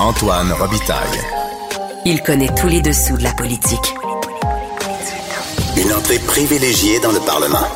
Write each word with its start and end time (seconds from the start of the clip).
Antoine 0.00 0.52
Robitaille. 0.52 1.20
Il 2.04 2.20
connaît 2.22 2.52
tous 2.60 2.66
les 2.66 2.82
dessous 2.82 3.16
de 3.16 3.22
la 3.22 3.32
politique. 3.32 3.94
Une 5.76 5.92
entrée 5.92 6.18
privilégiée 6.18 6.98
dans 6.98 7.12
le 7.12 7.20
Parlement. 7.20 7.66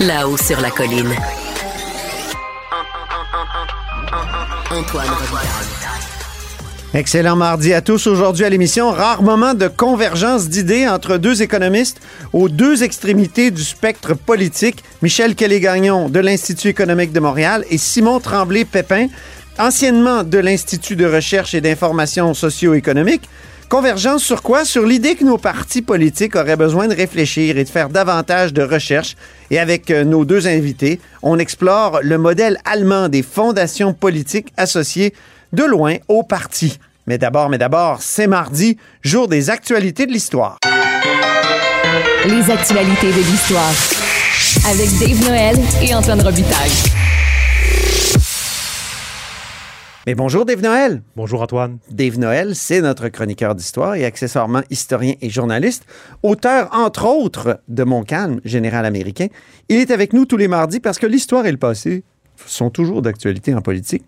Là-haut 0.00 0.36
sur 0.36 0.60
la 0.60 0.70
colline. 0.70 1.14
Antoine 4.72 5.08
Robitaille. 5.08 5.80
Excellent 6.92 7.36
mardi 7.36 7.72
à 7.72 7.82
tous. 7.82 8.08
Aujourd'hui 8.08 8.44
à 8.44 8.48
l'émission, 8.48 8.90
rare 8.90 9.22
moment 9.22 9.54
de 9.54 9.68
convergence 9.68 10.48
d'idées 10.48 10.88
entre 10.88 11.18
deux 11.18 11.40
économistes 11.40 12.00
aux 12.32 12.48
deux 12.48 12.82
extrémités 12.82 13.52
du 13.52 13.62
spectre 13.62 14.14
politique. 14.14 14.82
Michel 15.00 15.36
Kelly-Gagnon 15.36 16.08
de 16.08 16.18
l'Institut 16.18 16.66
économique 16.66 17.12
de 17.12 17.20
Montréal 17.20 17.64
et 17.70 17.78
Simon 17.78 18.18
Tremblay-Pépin, 18.18 19.06
anciennement 19.60 20.24
de 20.24 20.38
l'Institut 20.38 20.96
de 20.96 21.06
recherche 21.06 21.54
et 21.54 21.60
d'information 21.60 22.32
socio-économique. 22.34 23.28
Convergence 23.68 24.24
sur 24.24 24.42
quoi? 24.42 24.64
Sur 24.64 24.84
l'idée 24.84 25.14
que 25.14 25.24
nos 25.24 25.38
partis 25.38 25.82
politiques 25.82 26.34
auraient 26.34 26.56
besoin 26.56 26.88
de 26.88 26.94
réfléchir 26.94 27.56
et 27.56 27.62
de 27.62 27.68
faire 27.68 27.88
davantage 27.88 28.52
de 28.52 28.62
recherche. 28.62 29.14
Et 29.50 29.60
avec 29.60 29.90
euh, 29.90 30.02
nos 30.02 30.24
deux 30.24 30.48
invités, 30.48 30.98
on 31.22 31.38
explore 31.38 32.00
le 32.02 32.18
modèle 32.18 32.58
allemand 32.64 33.08
des 33.08 33.22
fondations 33.22 33.92
politiques 33.92 34.48
associées 34.56 35.14
de 35.52 35.62
loin 35.62 35.96
aux 36.08 36.24
partis. 36.24 36.78
Mais 37.06 37.18
d'abord, 37.18 37.48
mais 37.48 37.58
d'abord, 37.58 38.02
c'est 38.02 38.26
mardi, 38.26 38.76
jour 39.02 39.28
des 39.28 39.50
actualités 39.50 40.06
de 40.06 40.12
l'histoire. 40.12 40.58
Les 42.26 42.50
actualités 42.50 43.12
de 43.12 43.30
l'histoire. 43.30 43.72
Avec 44.68 44.88
Dave 44.98 45.28
Noël 45.28 45.56
et 45.82 45.94
Antoine 45.94 46.22
Robitaille. 46.22 47.19
Mais 50.10 50.16
bonjour 50.16 50.44
Dave 50.44 50.60
Noël. 50.60 51.02
Bonjour 51.14 51.40
Antoine. 51.40 51.78
Dave 51.88 52.18
Noël, 52.18 52.56
c'est 52.56 52.80
notre 52.80 53.06
chroniqueur 53.10 53.54
d'histoire 53.54 53.94
et 53.94 54.04
accessoirement 54.04 54.62
historien 54.68 55.14
et 55.20 55.30
journaliste, 55.30 55.84
auteur 56.24 56.68
entre 56.72 57.06
autres 57.06 57.60
de 57.68 57.84
Mon 57.84 58.02
calme, 58.02 58.40
général 58.44 58.86
américain. 58.86 59.28
Il 59.68 59.76
est 59.76 59.92
avec 59.92 60.12
nous 60.12 60.24
tous 60.24 60.36
les 60.36 60.48
mardis 60.48 60.80
parce 60.80 60.98
que 60.98 61.06
l'histoire 61.06 61.46
et 61.46 61.52
le 61.52 61.58
passé 61.58 62.02
sont 62.44 62.70
toujours 62.70 63.02
d'actualité 63.02 63.54
en 63.54 63.60
politique. 63.60 64.02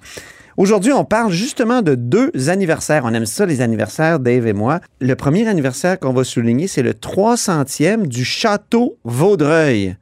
Aujourd'hui, 0.56 0.92
on 0.92 1.04
parle 1.04 1.30
justement 1.30 1.82
de 1.82 1.94
deux 1.94 2.32
anniversaires. 2.48 3.04
On 3.04 3.14
aime 3.14 3.24
ça, 3.24 3.46
les 3.46 3.60
anniversaires, 3.60 4.18
Dave 4.18 4.48
et 4.48 4.54
moi. 4.54 4.80
Le 5.00 5.14
premier 5.14 5.46
anniversaire 5.46 6.00
qu'on 6.00 6.12
va 6.12 6.24
souligner, 6.24 6.66
c'est 6.66 6.82
le 6.82 6.94
300e 6.94 8.08
du 8.08 8.24
château 8.24 8.96
Vaudreuil. 9.04 9.94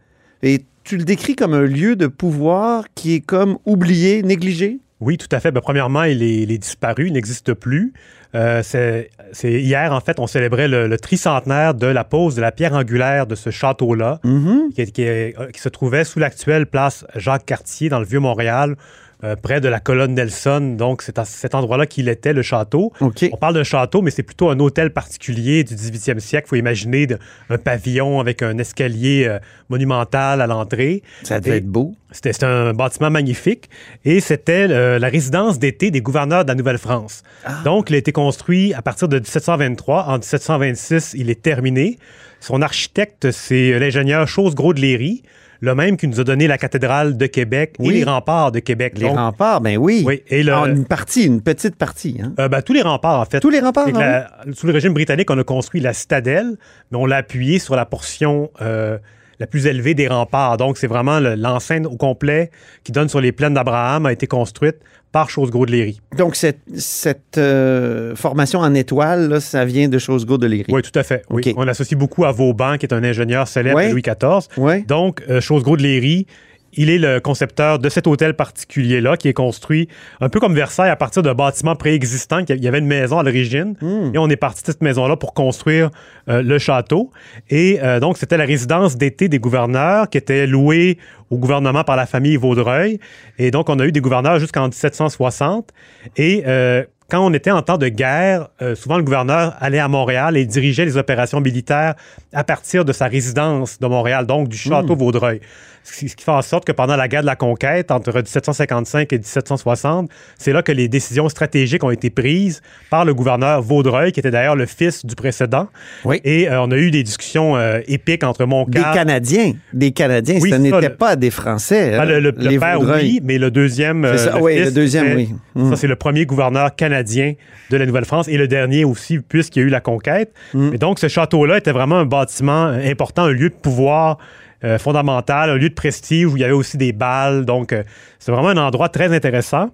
Et 0.43 0.65
tu 0.83 0.97
le 0.97 1.05
décris 1.05 1.37
comme 1.37 1.53
un 1.53 1.61
lieu 1.61 1.95
de 1.95 2.07
pouvoir 2.07 2.87
qui 2.95 3.17
est 3.17 3.21
comme 3.21 3.59
oublié, 3.67 4.23
négligé? 4.23 4.81
Oui, 5.01 5.17
tout 5.17 5.29
à 5.33 5.41
fait. 5.41 5.51
Ben, 5.51 5.61
premièrement, 5.61 6.05
il 6.05 6.23
est, 6.23 6.43
il 6.43 6.53
est 6.53 6.59
disparu, 6.59 7.07
il 7.07 7.15
n'existe 7.15 7.55
plus. 7.55 7.93
Euh, 8.35 8.63
c'est 8.63 9.11
hier, 9.43 9.93
en 9.93 10.01
fait, 10.01 10.21
on 10.21 10.27
célébrait 10.27 10.69
le, 10.69 10.87
le, 10.87 10.99
tricentenaire 10.99 11.75
de 11.75 11.87
la 11.87 12.05
pose 12.05 12.37
de 12.37 12.41
la 12.41 12.53
pierre 12.53 12.75
angulaire 12.75 13.27
de 13.27 13.35
ce 13.35 13.51
château-là, 13.51 14.21
Mm-hmm. 14.25 14.73
qui, 14.75 14.93
qui, 14.93 15.61
se 15.61 15.69
trouvait 15.69 16.05
sous 16.05 16.19
l'actuelle 16.19 16.67
place 16.67 17.07
Jacques-Cartier 17.17 17.89
dans 17.89 17.99
le 17.99 18.05
Vieux-Montréal, 18.05 18.77
euh, 19.25 19.37
près 19.37 19.61
de 19.61 19.69
la 19.69 19.81
colonne 19.81 20.15
Nelson. 20.15 20.75
Donc, 20.79 21.03
c'est 21.03 21.19
à 21.19 21.25
cet 21.25 21.55
endroit-là 21.55 21.87
qu'il 21.87 22.09
était, 22.09 22.33
le 22.33 22.43
château. 22.43 22.93
On 23.33 23.37
parle 23.37 23.55
d'un 23.55 23.65
château, 23.65 24.03
mais 24.03 24.11
c'est 24.11 24.23
plutôt 24.23 24.51
un 24.51 24.59
hôtel 24.61 24.91
particulier 24.93 25.65
du 25.65 25.75
18e 25.75 26.19
siècle. 26.21 26.47
Il 26.47 26.51
faut 26.51 26.57
imaginer 26.57 27.07
de- 27.07 27.19
un 27.49 27.59
pavillon 27.59 28.21
avec 28.21 28.43
un 28.43 28.57
escalier 28.59 29.27
euh, 29.29 29.39
monumental 29.69 30.41
à 30.41 30.47
l'entrée. 30.47 31.03
Ça 31.23 31.41
devait 31.41 31.59
être 31.59 31.67
beau. 31.67 31.95
C'était 32.13 32.45
un 32.45 32.73
bâtiment 32.73 33.11
magnifique 33.11 33.71
et 34.05 34.21
c'était 34.21 34.67
euh, 34.69 34.99
la 34.99 35.09
résidence 35.09 35.59
d'été 35.59 35.91
des 35.91 36.01
gouverneurs 36.01 36.45
de 36.45 36.49
la 36.49 36.55
Nouvelle-France. 36.57 37.23
Donc, 37.65 37.91
il 37.91 37.95
a 37.95 37.99
été 37.99 38.13
construit 38.13 38.75
à 38.75 38.83
partir 38.83 39.07
de 39.09 39.19
1723. 39.19 40.05
En 40.09 40.15
1726, 40.19 41.15
il 41.17 41.31
est 41.31 41.41
terminé. 41.41 41.99
Son 42.41 42.63
architecte, 42.63 43.31
c'est 43.31 43.79
l'ingénieur 43.79 44.27
Chose-Gros 44.27 44.73
de 44.75 44.81
Léry, 44.81 45.23
le 45.61 45.75
même 45.75 45.97
qui 45.97 46.09
nous 46.09 46.21
a 46.21 46.25
donné 46.25 46.47
la 46.47 46.57
cathédrale 46.59 47.17
de 47.17 47.27
Québec 47.27 47.75
Oui. 47.79 47.89
et 47.89 47.93
les 47.99 48.05
remparts 48.05 48.51
de 48.53 48.61
Québec. 48.61 48.95
Les 48.97 49.07
Donc, 49.07 49.17
remparts, 49.17 49.61
ben 49.61 49.77
oui. 49.77 50.03
Oui, 50.07 50.23
et 50.29 50.43
le- 50.43 50.53
Ah, 50.53 50.65
une 50.69 50.87
partie, 50.87 51.25
une 51.27 51.43
petite 51.43 51.77
partie. 51.77 52.19
Hein? 52.23 52.33
euh, 52.39 52.49
ben, 52.49 52.63
tous 52.63 52.73
les 52.73 52.83
remparts, 52.83 53.21
en 53.21 53.25
fait. 53.27 53.41
Tous 53.41 53.51
les 53.51 53.61
remparts, 53.61 53.91
la- 53.91 54.31
Sous 54.55 54.67
le 54.67 54.73
régime 54.73 54.95
britannique, 54.95 55.31
on 55.31 55.39
a 55.39 55.45
construit 55.45 55.81
la 55.81 55.93
citadelle, 55.93 56.57
mais 56.91 56.99
on 56.99 57.07
l'a 57.07 57.17
appuyé 57.17 57.59
sur 57.59 57.77
la 57.77 57.85
portion 57.87 58.51
euh, 58.63 58.99
la 59.39 59.47
plus 59.47 59.67
élevée 59.67 59.95
des 59.95 60.09
remparts. 60.09 60.57
Donc, 60.57 60.77
c'est 60.79 60.87
vraiment 60.87 61.21
le- 61.21 61.35
l'enceinte 61.35 61.87
au 61.87 61.97
complet 61.97 62.51
qui 62.85 62.93
donne 62.93 63.09
sur 63.09 63.21
les 63.21 63.33
plaines 63.33 63.55
d'Abraham 63.55 64.07
a 64.07 64.13
été 64.13 64.27
construite 64.27 64.77
par 65.13 65.31
Chose-Gros 65.31 65.67
de 65.67 65.73
Léry. 65.73 66.01
Donc, 66.17 66.37
cette, 66.37 66.61
cette 66.77 67.39
euh, 67.39 68.15
formation 68.15 68.61
en 68.61 68.75
étoile, 68.75 69.29
là, 69.29 69.41
ça 69.41 69.65
vient 69.65 69.89
de 69.89 69.99
Chose-Gros 69.99 70.39
de 70.39 70.47
Léry. 70.47 70.73
Oui, 70.73 70.83
tout 70.83 70.97
à 70.99 71.03
fait. 71.03 71.23
Oui. 71.31 71.43
On 71.57 71.65
l'associe 71.65 71.99
beaucoup 71.99 72.25
à 72.25 72.33
Vauban, 72.33 72.77
qui 72.79 72.87
est 72.87 72.95
un 72.95 73.03
ingénieur 73.03 73.49
célèbre 73.49 73.81
de 73.83 73.91
Louis 73.91 74.03
XIV. 74.03 74.49
Ouais. 74.57 74.83
Donc, 74.87 75.23
euh, 75.29 75.41
Chose-Gros 75.41 75.77
de 75.77 75.83
Léry, 75.83 76.27
il 76.75 76.91
est 76.91 76.99
le 76.99 77.21
concepteur 77.21 77.79
de 77.79 77.89
cet 77.89 78.07
hôtel 78.07 78.35
particulier-là, 78.35 79.17
qui 79.17 79.29
est 79.29 79.33
construit 79.33 79.89
un 80.21 80.29
peu 80.29 80.41
comme 80.41 80.55
Versailles 80.55 80.91
à 80.91 80.97
partir 80.97 81.23
d'un 81.23 81.35
bâtiment 81.35 81.75
préexistant. 81.77 82.41
Il 82.49 82.63
y 82.63 82.69
avait 82.69 82.79
une 82.79 82.87
maison 82.87 83.19
à 83.19 83.23
l'origine, 83.23 83.75
Hmm. 83.81 84.11
et 84.15 84.19
on 84.19 84.29
est 84.29 84.37
parti 84.37 84.63
de 84.63 84.67
cette 84.67 84.83
maison-là 84.83 85.17
pour 85.17 85.35
construire 85.35 85.91
euh, 86.29 86.43
le 86.43 86.59
château. 86.59 87.11
Et 87.49 87.79
euh, 87.83 88.01
donc, 88.01 88.19
c'était 88.19 88.37
la 88.37 88.45
résidence 88.45 88.97
d'été 88.97 89.29
des 89.29 89.39
gouverneurs 89.39 90.09
qui 90.09 90.19
était 90.19 90.47
louée 90.47 90.99
au 91.31 91.39
gouvernement 91.39 91.85
par 91.85 91.97
la 91.97 92.07
famille 92.07 92.37
Vaudreuil. 92.37 92.99
Et 93.39 93.51
donc, 93.51 93.69
on 93.69 93.79
a 93.79 93.87
eu 93.87 93.93
des 93.93 94.01
gouverneurs 94.01 94.39
jusqu'en 94.39 94.65
1760. 94.65 95.71
Et 96.17 96.43
euh, 96.47 96.85
quand 97.11 97.27
on 97.27 97.33
était 97.35 97.51
en 97.51 97.63
temps 97.63 97.79
de 97.79 97.89
guerre, 97.89 98.49
euh, 98.63 98.75
souvent 98.75 98.97
le 98.97 99.03
gouverneur 99.03 99.55
allait 99.61 99.79
à 99.79 99.89
Montréal 99.89 100.37
et 100.37 100.45
dirigeait 100.47 100.85
les 100.85 100.97
opérations 100.97 101.41
militaires 101.41 101.95
à 102.33 102.45
partir 102.45 102.85
de 102.85 102.93
sa 102.93 103.07
résidence 103.07 103.79
de 103.79 103.87
Montréal, 103.87 104.27
donc 104.27 104.49
du 104.49 104.57
château 104.57 104.95
Vaudreuil. 104.97 105.41
Ce 105.83 106.05
qui 106.15 106.23
fait 106.23 106.31
en 106.31 106.43
sorte 106.43 106.67
que 106.67 106.73
pendant 106.73 106.95
la 106.95 107.09
guerre 107.09 107.23
de 107.23 107.27
la 107.27 107.37
conquête, 107.37 107.91
entre 107.91 108.13
1755 108.13 109.11
et 109.15 109.17
1760, 109.17 110.11
c'est 110.39 110.53
là 110.53 110.63
que 110.63 110.73
les 110.73 110.89
décisions 110.89 111.29
stratégiques 111.31 111.83
ont 111.83 111.91
été 111.91 112.11
prises 112.11 112.61
par 112.91 113.07
le 113.07 113.15
gouverneur 113.15 113.63
Vaudreuil, 113.63 114.13
qui 114.13 114.21
était 114.21 114.31
d'ailleurs 114.31 114.57
le 114.57 114.67
fils 114.67 115.07
du 115.07 115.15
précédent. 115.15 115.69
Oui. 116.05 116.21
Et 116.23 116.51
euh, 116.51 116.61
on 116.63 116.71
a 116.71 116.77
eu 116.77 116.91
des 116.91 117.03
discussions 117.03 117.57
euh, 117.57 117.81
épiques 117.89 118.25
entre 118.25 118.41
Des 118.41 118.47
Montcalm... 118.51 118.93
Canadiens. 118.95 119.55
Des 119.73 119.91
Canadiens. 119.93 120.39
Oui, 120.43 120.51
ça, 120.51 120.59
n'était 120.59 120.91
pas 120.91 121.17
des 121.17 121.31
Français. 121.31 121.95
Ah, 121.95 122.03
hein, 122.03 122.05
le, 122.05 122.21
le- 122.21 122.35
le 122.37 122.49
les 122.49 122.59
père, 122.59 122.79
Vaudreuil. 122.79 123.03
oui, 123.15 123.21
mais 123.25 123.39
le 123.39 123.51
deuxième. 123.51 124.17
Ça, 124.19 124.39
oui, 124.41 124.59
le 124.63 124.71
deuxième, 124.71 125.17
oui. 125.17 125.31
Ça, 125.71 125.77
c'est 125.77 125.89
le 125.89 125.97
premier 125.97 126.27
gouverneur 126.27 126.77
canadien 126.77 127.00
de 127.03 127.77
la 127.77 127.87
Nouvelle-France 127.87 128.29
et 128.29 128.37
le 128.37 128.49
dernier 128.49 128.85
aussi, 128.85 129.19
puisqu'il 129.19 129.61
y 129.61 129.63
a 129.63 129.67
eu 129.67 129.71
la 129.71 129.81
conquête. 129.81 130.33
Mm. 130.55 130.75
Et 130.75 130.79
donc, 130.79 130.99
ce 130.99 131.09
château-là 131.09 131.59
était 131.59 131.73
vraiment 131.73 131.97
un 131.97 132.07
bâtiment 132.07 132.67
important, 132.67 133.25
un 133.25 133.33
lieu 133.33 133.49
de 133.49 133.55
pouvoir 133.55 134.19
euh, 134.63 134.79
fondamental, 134.79 135.51
un 135.51 135.57
lieu 135.57 135.71
de 135.71 135.75
prestige 135.75 136.27
où 136.27 136.37
il 136.37 136.41
y 136.41 136.45
avait 136.45 136.53
aussi 136.53 136.77
des 136.77 136.93
balles. 136.93 137.45
Donc, 137.45 137.73
euh, 137.73 137.83
c'est 138.19 138.31
vraiment 138.31 138.49
un 138.49 138.57
endroit 138.57 138.89
très 138.89 139.15
intéressant. 139.15 139.71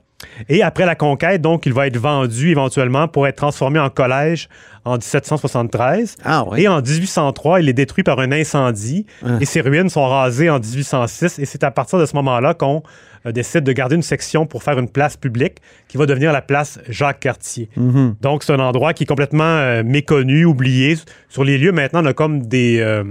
Et 0.48 0.62
après 0.62 0.86
la 0.86 0.94
conquête, 0.94 1.40
donc, 1.42 1.66
il 1.66 1.72
va 1.72 1.86
être 1.86 1.96
vendu 1.98 2.50
éventuellement 2.50 3.08
pour 3.08 3.26
être 3.26 3.36
transformé 3.36 3.78
en 3.78 3.90
collège 3.90 4.48
en 4.84 4.98
1773. 4.98 6.16
Ah 6.24 6.44
oui. 6.48 6.62
Et 6.62 6.68
en 6.68 6.80
1803, 6.80 7.60
il 7.60 7.68
est 7.68 7.72
détruit 7.72 8.04
par 8.04 8.20
un 8.20 8.30
incendie 8.32 9.04
Ah. 9.24 9.38
et 9.40 9.44
ses 9.44 9.60
ruines 9.60 9.88
sont 9.88 10.06
rasées 10.08 10.48
en 10.48 10.60
1806. 10.60 11.38
Et 11.38 11.44
c'est 11.44 11.64
à 11.64 11.70
partir 11.70 11.98
de 11.98 12.06
ce 12.06 12.14
moment-là 12.16 12.54
qu'on 12.54 12.82
euh, 13.26 13.32
décide 13.32 13.64
de 13.64 13.72
garder 13.72 13.96
une 13.96 14.02
section 14.02 14.46
pour 14.46 14.62
faire 14.62 14.78
une 14.78 14.88
place 14.88 15.16
publique 15.16 15.56
qui 15.88 15.98
va 15.98 16.06
devenir 16.06 16.32
la 16.32 16.40
place 16.42 16.78
Jacques-Cartier. 16.88 17.68
Mhm. 17.76 18.14
Donc, 18.20 18.44
c'est 18.44 18.52
un 18.52 18.60
endroit 18.60 18.92
qui 18.92 19.02
est 19.02 19.06
complètement 19.06 19.42
euh, 19.44 19.82
méconnu, 19.84 20.44
oublié. 20.44 20.96
Sur 21.28 21.42
les 21.42 21.58
lieux, 21.58 21.72
maintenant, 21.72 22.02
on 22.02 22.06
a 22.06 22.12
comme 22.12 22.46
des, 22.46 22.78
euh, 22.78 23.02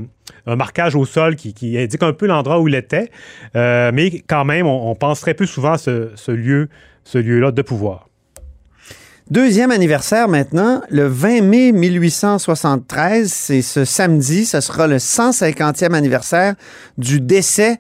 un 0.48 0.56
marquage 0.56 0.96
au 0.96 1.04
sol 1.06 1.36
qui, 1.36 1.54
qui 1.54 1.78
indique 1.78 2.04
un 2.04 2.14
peu 2.14 2.26
l'endroit 2.26 2.60
où 2.60 2.70
il 2.70 2.76
était. 2.76 3.10
Mais 3.54 4.22
quand 4.28 4.46
même, 4.46 4.66
on, 4.66 4.92
on 4.92 4.96
pense 4.96 5.20
très 5.20 5.34
peu 5.34 5.46
souvent 5.46 5.74
à 5.74 5.78
ce, 5.78 6.12
ce 6.16 6.32
lieu, 6.32 6.70
ce 7.06 7.18
lieu-là 7.18 7.52
de 7.52 7.62
pouvoir. 7.62 8.10
Deuxième 9.32 9.72
anniversaire 9.72 10.28
maintenant, 10.28 10.82
le 10.90 11.08
20 11.08 11.42
mai 11.42 11.72
1873, 11.72 13.32
c'est 13.32 13.64
ce 13.64 13.84
samedi, 13.86 14.46
ce 14.46 14.60
sera 14.60 14.86
le 14.86 14.98
150e 14.98 15.94
anniversaire 15.94 16.54
du 17.00 17.22
décès 17.22 17.80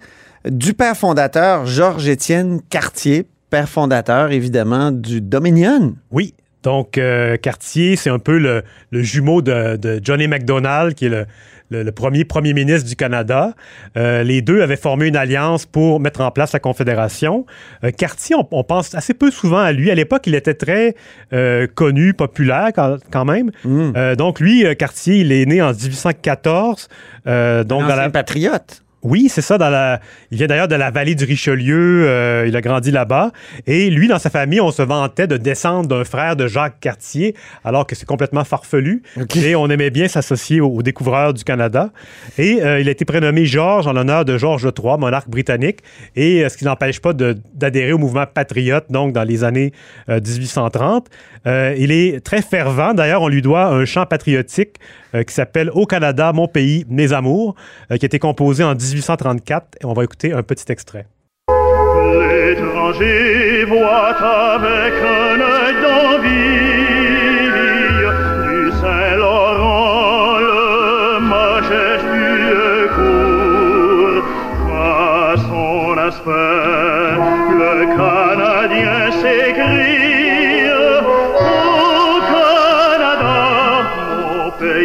du 0.49 0.73
père 0.73 0.97
fondateur 0.97 1.65
Georges-Étienne 1.65 2.61
Cartier, 2.69 3.27
père 3.49 3.69
fondateur 3.69 4.31
évidemment 4.31 4.91
du 4.91 5.21
Dominion. 5.21 5.95
Oui. 6.09 6.33
Donc, 6.63 6.97
euh, 6.97 7.37
Cartier, 7.37 7.95
c'est 7.95 8.09
un 8.09 8.17
peu 8.17 8.39
le, 8.39 8.63
le 8.89 9.03
jumeau 9.03 9.43
de, 9.43 9.77
de 9.77 9.99
Johnny 10.03 10.27
MacDonald, 10.27 10.95
qui 10.95 11.05
est 11.05 11.09
le, 11.09 11.27
le- 11.69 11.83
le 11.83 11.91
premier 11.91 12.25
premier 12.25 12.53
ministre 12.53 12.87
du 12.87 12.95
Canada. 12.95 13.53
Euh, 13.97 14.23
les 14.23 14.41
deux 14.41 14.61
avaient 14.61 14.75
formé 14.75 15.07
une 15.07 15.15
alliance 15.15 15.65
pour 15.65 15.99
mettre 15.99 16.21
en 16.21 16.31
place 16.31 16.53
la 16.53 16.59
Confédération. 16.59 17.45
Euh, 17.83 17.91
Cartier, 17.91 18.35
on, 18.35 18.47
on 18.51 18.63
pense 18.63 18.93
assez 18.95 19.13
peu 19.13 19.31
souvent 19.31 19.57
à 19.59 19.71
lui. 19.71 19.89
À 19.91 19.95
l'époque, 19.95 20.27
il 20.27 20.35
était 20.35 20.53
très 20.53 20.95
euh, 21.33 21.67
connu, 21.73 22.13
populaire 22.13 22.69
quand, 22.75 22.97
quand 23.11 23.25
même. 23.25 23.51
Euh, 23.65 24.15
donc, 24.15 24.39
lui, 24.39 24.63
Cartier, 24.77 25.17
il 25.17 25.31
est 25.31 25.45
né 25.45 25.61
en 25.61 25.71
1814. 25.73 26.87
euh, 27.27 27.63
donc, 27.63 27.83
Un 27.83 27.87
dans 27.87 27.95
la, 27.95 28.01
ancien 28.01 28.09
patriote. 28.11 28.81
Oui, 29.05 29.29
c'est 29.29 29.41
ça. 29.41 29.59
Dans 29.59 29.69
la... 29.69 30.01
Il 30.31 30.37
vient 30.37 30.47
d'ailleurs 30.47 30.67
de 30.67 30.75
la 30.75 30.89
vallée 30.89 31.13
du 31.13 31.25
Richelieu. 31.25 32.07
euh, 32.07 32.45
il 32.47 32.55
a 32.55 32.61
grandi 32.61 32.89
là-bas. 32.89 33.31
Et 33.67 33.91
lui, 33.91 34.07
dans 34.07 34.17
sa 34.17 34.31
famille, 34.31 34.59
on 34.59 34.71
se 34.71 34.81
vantait 34.81 35.27
de 35.27 35.37
descendre 35.37 35.87
d'un 35.87 36.03
frère 36.03 36.35
de 36.35 36.47
Jacques 36.47 36.79
Cartier, 36.79 37.35
alors 37.63 37.85
que 37.85 37.95
c'est 37.95 38.07
complètement 38.07 38.43
farfelu. 38.43 39.03
Et 39.35 39.55
on 39.55 39.69
aimait 39.69 39.91
bien 39.91 40.07
s'associer 40.07 40.59
aux, 40.59 40.81
découvreurs 40.81 41.35
du 41.35 41.43
Canada. 41.43 41.91
Et 42.39 42.63
euh, 42.63 42.79
il 42.79 42.87
a 42.87 42.91
été 42.91 43.05
prénommé 43.05 43.45
Georges 43.45 43.85
en 43.85 43.93
l'honneur 43.93 44.25
de 44.25 44.39
Georges 44.39 44.67
III, 44.75 44.97
monarque 44.97 45.29
britannique. 45.29 45.81
Et 46.15 46.43
euh, 46.43 46.49
ce 46.49 46.57
qui 46.57 46.65
n'empêche 46.65 46.99
pas 46.99 47.13
d'adhérer 47.13 47.93
au 47.93 47.99
mouvement 47.99 48.25
patriote, 48.25 48.85
donc 48.89 49.13
dans 49.13 49.23
les 49.23 49.43
années 49.43 49.71
euh, 50.09 50.19
1830. 50.19 51.09
Euh, 51.47 51.75
il 51.77 51.91
est 51.91 52.23
très 52.23 52.41
fervent. 52.41 52.93
D'ailleurs, 52.93 53.21
on 53.21 53.27
lui 53.27 53.41
doit 53.41 53.67
un 53.67 53.85
chant 53.85 54.05
patriotique 54.05 54.77
qui 55.23 55.33
s'appelle 55.33 55.69
Au 55.71 55.85
Canada, 55.85 56.31
mon 56.33 56.47
pays, 56.47 56.85
mes 56.89 57.13
amours, 57.13 57.55
euh, 57.91 57.97
qui 57.97 58.05
a 58.05 58.07
été 58.07 58.19
composé 58.19 58.63
en 58.63 58.75
1834. 58.75 59.77
Et 59.81 59.85
on 59.85 59.93
va 59.93 60.03
écouter 60.03 60.33
un 60.33 60.43
petit 60.43 60.71
extrait. 60.71 61.07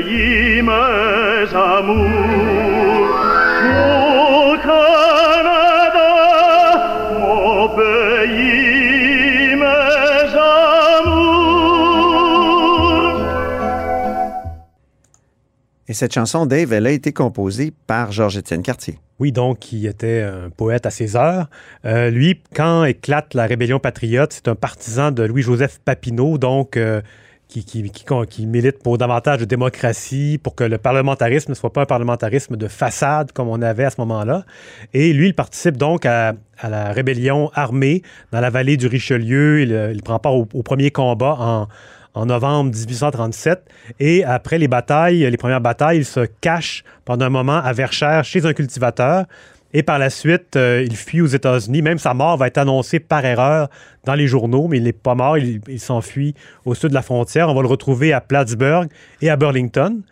Mon 0.00 0.06
pays, 0.06 0.62
mes 0.62 1.54
amours. 1.54 2.08
Au 3.62 4.56
Canada, 4.62 6.12
mon 7.18 7.68
pays, 7.76 9.56
mes 9.56 10.34
amours. 10.34 11.30
Et 15.88 15.92
cette 15.92 16.14
chanson, 16.14 16.46
Dave, 16.46 16.72
elle 16.72 16.86
a 16.86 16.90
été 16.90 17.12
composée 17.12 17.72
par 17.86 18.12
Georges-Étienne 18.12 18.62
Cartier. 18.62 18.98
Oui, 19.18 19.32
donc, 19.32 19.58
qui 19.58 19.86
était 19.86 20.22
un 20.22 20.48
poète 20.48 20.86
à 20.86 20.90
ses 20.90 21.14
heures. 21.14 21.50
Euh, 21.84 22.08
lui, 22.08 22.42
quand 22.54 22.84
éclate 22.84 23.34
la 23.34 23.44
rébellion 23.44 23.78
patriote, 23.78 24.32
c'est 24.32 24.48
un 24.48 24.54
partisan 24.54 25.10
de 25.10 25.24
Louis-Joseph 25.24 25.78
Papineau, 25.84 26.38
donc, 26.38 26.78
euh, 26.78 27.02
qui, 27.50 28.46
milite 28.46 28.82
pour 28.82 28.96
davantage 28.98 29.40
de 29.40 29.44
démocratie, 29.44 30.38
pour 30.42 30.54
que 30.54 30.64
le 30.64 30.78
parlementarisme 30.78 31.50
ne 31.50 31.54
soit 31.54 31.72
pas 31.72 31.82
un 31.82 31.86
parlementarisme 31.86 32.56
de 32.56 32.68
façade 32.68 33.32
comme 33.32 33.48
on 33.48 33.60
avait 33.60 33.84
à 33.84 33.90
ce 33.90 34.00
moment-là. 34.00 34.44
Et 34.94 35.12
lui, 35.12 35.26
il 35.26 35.34
participe 35.34 35.76
donc 35.76 36.06
à, 36.06 36.34
la 36.62 36.92
rébellion 36.92 37.50
armée 37.54 38.02
dans 38.32 38.40
la 38.40 38.50
vallée 38.50 38.76
du 38.76 38.86
Richelieu. 38.86 39.62
Il, 39.62 39.72
euh, 39.72 39.94
prend 40.04 40.18
part 40.18 40.34
au, 40.34 40.48
au 40.54 40.62
premier 40.62 40.90
combat 40.90 41.36
en, 41.38 41.68
en 42.14 42.26
novembre 42.26 42.70
1837. 42.70 43.62
Et 43.98 44.24
après 44.24 44.58
les 44.58 44.68
batailles, 44.68 45.28
les 45.28 45.36
premières 45.36 45.60
batailles, 45.60 45.98
il 45.98 46.04
se 46.04 46.26
cache 46.40 46.84
pendant 47.04 47.26
un 47.26 47.30
moment 47.30 47.58
à 47.58 47.72
Verchères 47.72 48.24
chez 48.24 48.46
un 48.46 48.52
cultivateur. 48.52 49.24
Et 49.72 49.82
par 49.82 49.98
la 49.98 50.10
suite, 50.10 50.56
euh, 50.56 50.84
il 50.84 50.96
fuit 50.96 51.20
aux 51.20 51.26
États-Unis. 51.26 51.82
Même 51.82 51.98
sa 51.98 52.12
mort 52.12 52.36
va 52.36 52.48
être 52.48 52.58
annoncée 52.58 52.98
par 52.98 53.24
erreur 53.24 53.68
dans 54.04 54.14
les 54.14 54.26
journaux, 54.26 54.66
mais 54.68 54.78
il 54.78 54.82
n'est 54.82 54.92
pas 54.92 55.14
mort. 55.14 55.38
Il, 55.38 55.80
s'enfuit 55.80 56.34
au 56.64 56.74
sud 56.74 56.90
de 56.90 56.94
la 56.94 57.02
frontière. 57.02 57.48
On 57.48 57.54
va 57.54 57.62
le 57.62 57.68
retrouver 57.68 58.12
à 58.12 58.20
Plattsburgh 58.20 58.88
et 59.22 59.30
à 59.30 59.36
Burlington. 59.36 60.02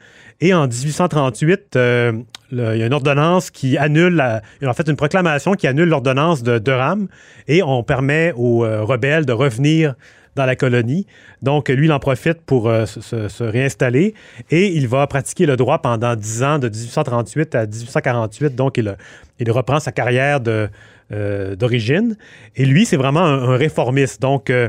Et 0.41 0.55
en 0.55 0.69
1838, 0.69 1.75
euh, 1.75 2.13
il 2.53 2.59
y 2.59 2.83
a 2.83 2.87
une 2.87 2.95
ordonnance 2.95 3.51
qui 3.51 3.77
annule, 3.77 4.23
en 4.65 4.73
fait, 4.73 4.89
une 4.89 4.97
proclamation 4.97 5.55
qui 5.55 5.67
annule 5.67 5.89
l'ordonnance 5.89 6.45
de 6.45 6.59
Durham 6.59 7.09
et 7.49 7.63
on 7.63 7.83
permet 7.83 8.33
aux 8.37 8.65
euh, 8.65 8.85
rebelles 8.85 9.27
de 9.27 9.33
revenir 9.33 9.95
dans 10.39 10.47
la 10.47 10.57
colonie. 10.57 11.07
Donc, 11.43 11.69
lui, 11.69 11.87
il 11.87 11.93
en 11.93 11.99
profite 11.99 12.41
pour 12.41 12.69
euh, 12.69 12.87
se, 12.87 13.43
réinstaller 13.43 14.15
et 14.51 14.69
il 14.69 14.89
va 14.89 15.07
pratiquer 15.07 15.45
le 15.45 15.57
droit 15.57 15.79
pendant 15.81 16.17
10 16.17 16.43
ans, 16.43 16.59
de 16.59 16.69
1838 16.69 17.55
à 17.55 17.67
1848. 17.67 18.55
Donc, 18.55 18.79
il, 18.79 18.97
il 19.39 19.51
reprend 19.51 19.81
sa 19.81 19.93
carrière 19.93 20.41
de, 20.41 20.69
euh, 21.13 21.57
d'origine. 21.57 22.17
Et 22.57 22.65
lui, 22.65 22.85
c'est 22.85 22.97
vraiment 22.97 23.21
un, 23.25 23.51
un 23.51 23.57
réformiste. 23.57 24.21
Donc, 24.21 24.51
euh, 24.51 24.69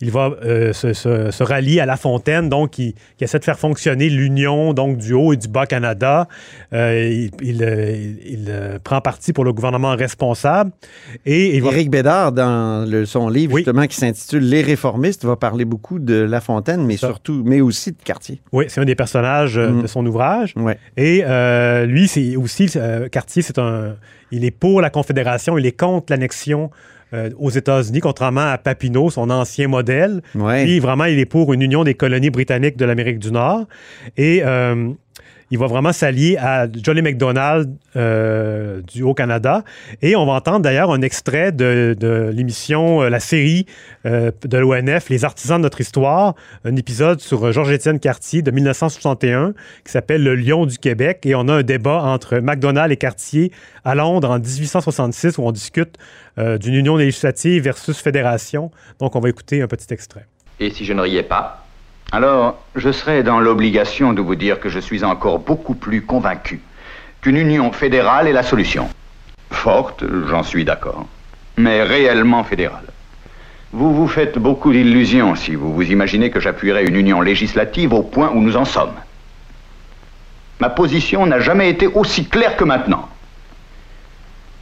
il 0.00 0.10
va 0.10 0.30
euh, 0.44 0.72
se, 0.72 0.92
se- 0.92 1.30
se 1.30 1.42
rallier 1.42 1.80
à 1.80 1.86
La 1.86 1.96
Fontaine, 1.96 2.48
donc 2.48 2.70
qui 2.70 2.94
essaie 3.20 3.38
de 3.38 3.44
faire 3.44 3.58
fonctionner 3.58 4.08
l'union 4.10 4.74
donc 4.74 4.98
du 4.98 5.12
Haut 5.14 5.32
et 5.32 5.36
du 5.36 5.48
Bas 5.48 5.66
Canada. 5.66 6.28
Il 6.72 7.30
il, 7.40 7.62
il- 7.62 8.18
il, 8.26 8.78
prend 8.84 9.00
parti 9.00 9.32
pour 9.32 9.44
le 9.44 9.52
gouvernement 9.52 9.94
responsable. 9.96 10.70
Et 11.26 11.56
il 11.56 11.62
va... 11.62 11.70
Éric 11.70 11.90
Bédard, 11.90 12.32
dans 12.32 12.88
le- 12.88 13.06
son 13.06 13.28
livre 13.28 13.54
Oui. 13.54 13.60
justement 13.62 13.86
qui 13.86 13.96
s'intitule 13.96 14.44
Les 14.48 14.62
réformistes, 14.62 15.24
va 15.24 15.36
parler 15.36 15.64
beaucoup 15.64 15.98
de 15.98 16.14
La 16.14 16.40
Fontaine, 16.40 16.84
mais 16.84 16.96
Ça. 16.96 17.08
surtout, 17.08 17.42
mais 17.44 17.60
aussi 17.60 17.92
de 17.92 17.96
Cartier. 18.04 18.40
Oui, 18.52 18.66
c'est 18.68 18.80
un 18.80 18.84
des 18.84 18.94
personnages 18.94 19.58
Mhm. 19.58 19.82
de 19.82 19.86
son 19.86 20.04
ouvrage. 20.06 20.54
Ouais. 20.56 20.78
Et 20.96 21.22
lui, 21.86 22.08
c'est 22.08 22.36
aussi, 22.36 22.70
Cartier, 23.10 23.42
c'est 23.42 23.58
un, 23.58 23.96
il 24.30 24.44
est 24.44 24.50
pour 24.50 24.80
la 24.80 24.90
Confédération, 24.90 25.58
il 25.58 25.66
est 25.66 25.78
contre 25.78 26.12
l'annexion 26.12 26.70
euh, 27.14 27.30
aux 27.38 27.50
États-Unis, 27.50 28.00
contrairement 28.00 28.50
à 28.52 28.58
Papineau, 28.58 29.08
son 29.08 29.30
ancien 29.30 29.68
modèle. 29.68 30.20
Ouais. 30.34 30.64
Lui, 30.66 30.78
vraiment, 30.78 31.06
il 31.06 31.18
est 31.18 31.26
pour 31.26 31.54
une 31.54 31.62
union 31.62 31.82
des 31.82 31.94
colonies 31.94 32.30
britanniques 32.30 32.76
de 32.76 32.84
l'Amérique 32.84 33.18
du 33.18 33.32
Nord. 33.32 33.66
Et 34.18 34.42
euh, 34.44 34.90
il 35.50 35.58
va 35.58 35.66
vraiment 35.66 35.92
s'allier 35.92 36.36
à 36.36 36.66
Johnny 36.70 37.02
MacDonald 37.02 37.74
euh, 37.96 38.82
du 38.82 39.02
Haut-Canada. 39.02 39.64
Et 40.02 40.14
on 40.16 40.26
va 40.26 40.32
entendre 40.32 40.60
d'ailleurs 40.60 40.90
un 40.90 41.00
extrait 41.00 41.52
de, 41.52 41.96
l'émission, 42.32 43.02
euh, 43.02 43.08
la 43.08 43.20
série 43.20 43.66
euh, 44.04 44.30
de 44.44 44.58
l'ONF, 44.58 45.08
Les 45.08 45.24
artisans 45.24 45.58
de 45.58 45.62
notre 45.62 45.80
histoire, 45.80 46.34
un 46.64 46.76
épisode 46.76 47.20
sur 47.20 47.50
Georges-Étienne 47.50 47.98
Cartier 47.98 48.42
de 48.42 48.50
1961 48.50 49.54
qui 49.84 49.92
s'appelle 49.92 50.22
Le 50.22 50.34
Lion 50.34 50.66
du 50.66 50.78
Québec. 50.78 51.20
Et 51.24 51.34
on 51.34 51.48
a 51.48 51.54
un 51.54 51.62
débat 51.62 52.02
entre 52.02 52.38
MacDonald 52.38 52.92
et 52.92 52.96
Cartier 52.96 53.52
à 53.84 53.94
Londres 53.94 54.30
en 54.30 54.38
1866 54.38 55.38
où 55.38 55.42
on 55.42 55.52
discute 55.52 55.96
d'une 56.36 56.74
union 56.74 56.96
législative 56.96 57.64
versus 57.64 57.98
fédération. 57.98 58.70
Donc 59.00 59.16
on 59.16 59.20
va 59.20 59.28
écouter 59.28 59.60
un 59.60 59.66
petit 59.66 59.92
extrait. 59.92 60.26
Et 60.60 60.70
si 60.70 60.84
je 60.84 60.92
ne 60.92 61.02
riais 61.02 61.24
pas 61.24 61.67
Alors, 62.10 62.56
je 62.74 62.90
serais 62.90 63.22
dans 63.22 63.38
l'obligation 63.38 64.14
de 64.14 64.22
vous 64.22 64.34
dire 64.34 64.60
que 64.60 64.70
je 64.70 64.78
suis 64.78 65.04
encore 65.04 65.38
beaucoup 65.40 65.74
plus 65.74 66.00
convaincu 66.00 66.60
qu'une 67.20 67.36
union 67.36 67.70
fédérale 67.70 68.28
est 68.28 68.32
la 68.32 68.42
solution. 68.42 68.88
Forte, 69.50 70.04
j'en 70.28 70.42
suis 70.42 70.64
d'accord, 70.64 71.06
mais 71.58 71.82
réellement 71.82 72.44
fédérale. 72.44 72.86
Vous 73.72 73.94
vous 73.94 74.08
faites 74.08 74.38
beaucoup 74.38 74.72
d'illusions 74.72 75.34
si 75.34 75.54
vous 75.54 75.74
vous 75.74 75.82
imaginez 75.82 76.30
que 76.30 76.40
j'appuierai 76.40 76.86
une 76.86 76.96
union 76.96 77.20
législative 77.20 77.92
au 77.92 78.02
point 78.02 78.30
où 78.30 78.40
nous 78.40 78.56
en 78.56 78.64
sommes. 78.64 78.94
Ma 80.60 80.70
position 80.70 81.26
n'a 81.26 81.40
jamais 81.40 81.68
été 81.68 81.86
aussi 81.86 82.26
claire 82.26 82.56
que 82.56 82.64
maintenant. 82.64 83.06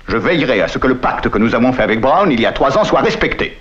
Je 0.08 0.16
veillerai 0.16 0.62
à 0.62 0.68
ce 0.68 0.78
que 0.78 0.88
le 0.88 0.98
pacte 0.98 1.28
que 1.28 1.38
nous 1.38 1.54
avons 1.54 1.72
fait 1.72 1.82
avec 1.82 2.00
Brown 2.00 2.32
il 2.32 2.40
y 2.40 2.46
a 2.46 2.52
trois 2.52 2.76
ans 2.76 2.84
soit 2.84 3.02
respecté. 3.02 3.56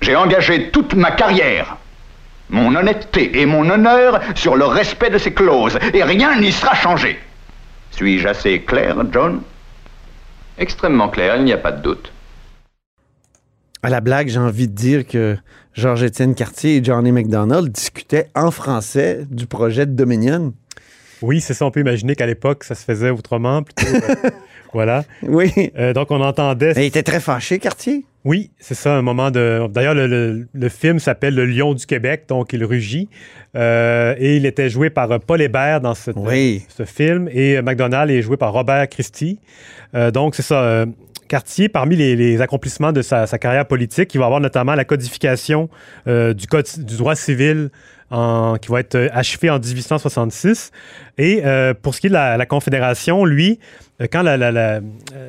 J'ai 0.00 0.14
engagé 0.14 0.70
toute 0.70 0.94
ma 0.94 1.10
carrière, 1.10 1.76
mon 2.50 2.74
honnêteté 2.74 3.40
et 3.40 3.46
mon 3.46 3.68
honneur 3.68 4.20
sur 4.34 4.56
le 4.56 4.64
respect 4.64 5.10
de 5.10 5.18
ces 5.18 5.32
clauses, 5.32 5.78
et 5.92 6.02
rien 6.02 6.38
n'y 6.40 6.52
sera 6.52 6.74
changé. 6.74 7.18
Suis-je 7.90 8.28
assez 8.28 8.60
clair, 8.60 8.96
John? 9.12 9.40
Extrêmement 10.58 11.08
clair, 11.08 11.36
il 11.36 11.44
n'y 11.44 11.52
a 11.52 11.58
pas 11.58 11.72
de 11.72 11.82
doute. 11.82 12.12
À 13.82 13.90
la 13.90 14.00
blague, 14.00 14.28
j'ai 14.28 14.38
envie 14.38 14.68
de 14.68 14.74
dire 14.74 15.06
que 15.06 15.36
Georges-Étienne 15.74 16.34
Cartier 16.34 16.76
et 16.76 16.84
Johnny 16.84 17.12
MacDonald 17.12 17.70
discutaient 17.70 18.28
en 18.34 18.50
français 18.50 19.26
du 19.30 19.46
projet 19.46 19.86
de 19.86 19.92
Dominion. 19.92 20.54
Oui, 21.22 21.40
c'est 21.40 21.54
ça. 21.54 21.64
On 21.64 21.70
peut 21.70 21.80
imaginer 21.80 22.14
qu'à 22.14 22.26
l'époque, 22.26 22.64
ça 22.64 22.74
se 22.74 22.84
faisait 22.84 23.10
autrement. 23.10 23.62
Plutôt, 23.62 23.86
voilà. 24.72 25.04
Oui. 25.22 25.52
Euh, 25.78 25.92
donc, 25.92 26.10
on 26.10 26.20
entendait. 26.20 26.72
Mais 26.76 26.84
il 26.84 26.88
était 26.88 27.02
très 27.02 27.20
fâché, 27.20 27.58
Cartier. 27.58 28.04
Oui, 28.24 28.50
c'est 28.58 28.74
ça, 28.74 28.94
un 28.96 29.02
moment 29.02 29.30
de. 29.30 29.66
D'ailleurs, 29.70 29.94
le, 29.94 30.06
le- 30.06 30.48
le 30.52 30.68
film 30.68 30.98
s'appelle 30.98 31.34
Le 31.34 31.44
Lion 31.46 31.74
du 31.74 31.86
Québec, 31.86 32.24
donc 32.28 32.52
il 32.52 32.64
rugit. 32.64 33.08
Euh, 33.56 34.14
et 34.18 34.36
il 34.36 34.46
était 34.46 34.68
joué 34.68 34.90
par 34.90 35.10
euh, 35.12 35.18
Paul 35.24 35.40
Hébert 35.40 35.80
dans 35.80 35.94
cette- 35.94 36.16
Oui. 36.16 36.64
ce 36.76 36.84
film. 36.84 37.28
Et 37.32 37.62
McDonald 37.62 38.10
est 38.10 38.22
joué 38.22 38.36
par 38.36 38.52
Robert 38.52 38.88
Christie. 38.88 39.38
Euh, 39.94 40.10
donc, 40.10 40.34
c'est 40.34 40.42
ça. 40.42 40.84
Cartier, 41.28 41.68
parmi 41.68 41.96
les, 41.96 42.14
les 42.14 42.40
accomplissements 42.40 42.92
de 42.92 43.02
sa, 43.02 43.26
sa 43.26 43.36
carrière 43.38 43.66
politique, 43.66 44.14
il 44.14 44.18
va 44.18 44.26
avoir 44.26 44.40
notamment 44.40 44.74
la 44.76 44.84
codification 44.84 45.68
euh, 46.06 46.32
du, 46.34 46.46
code, 46.46 46.66
du 46.78 46.96
droit 46.96 47.16
civil 47.16 47.70
qui 48.10 48.70
va 48.70 48.80
être 48.80 48.94
euh, 48.94 49.08
achevé 49.12 49.50
en 49.50 49.58
1866. 49.58 50.70
Et 51.18 51.42
euh, 51.44 51.74
pour 51.74 51.94
ce 51.94 52.00
qui 52.00 52.06
est 52.06 52.10
de 52.10 52.14
la, 52.14 52.46
Confédération, 52.46 53.24
lui, 53.24 53.58
euh, 54.00 54.06
quand 54.10 54.22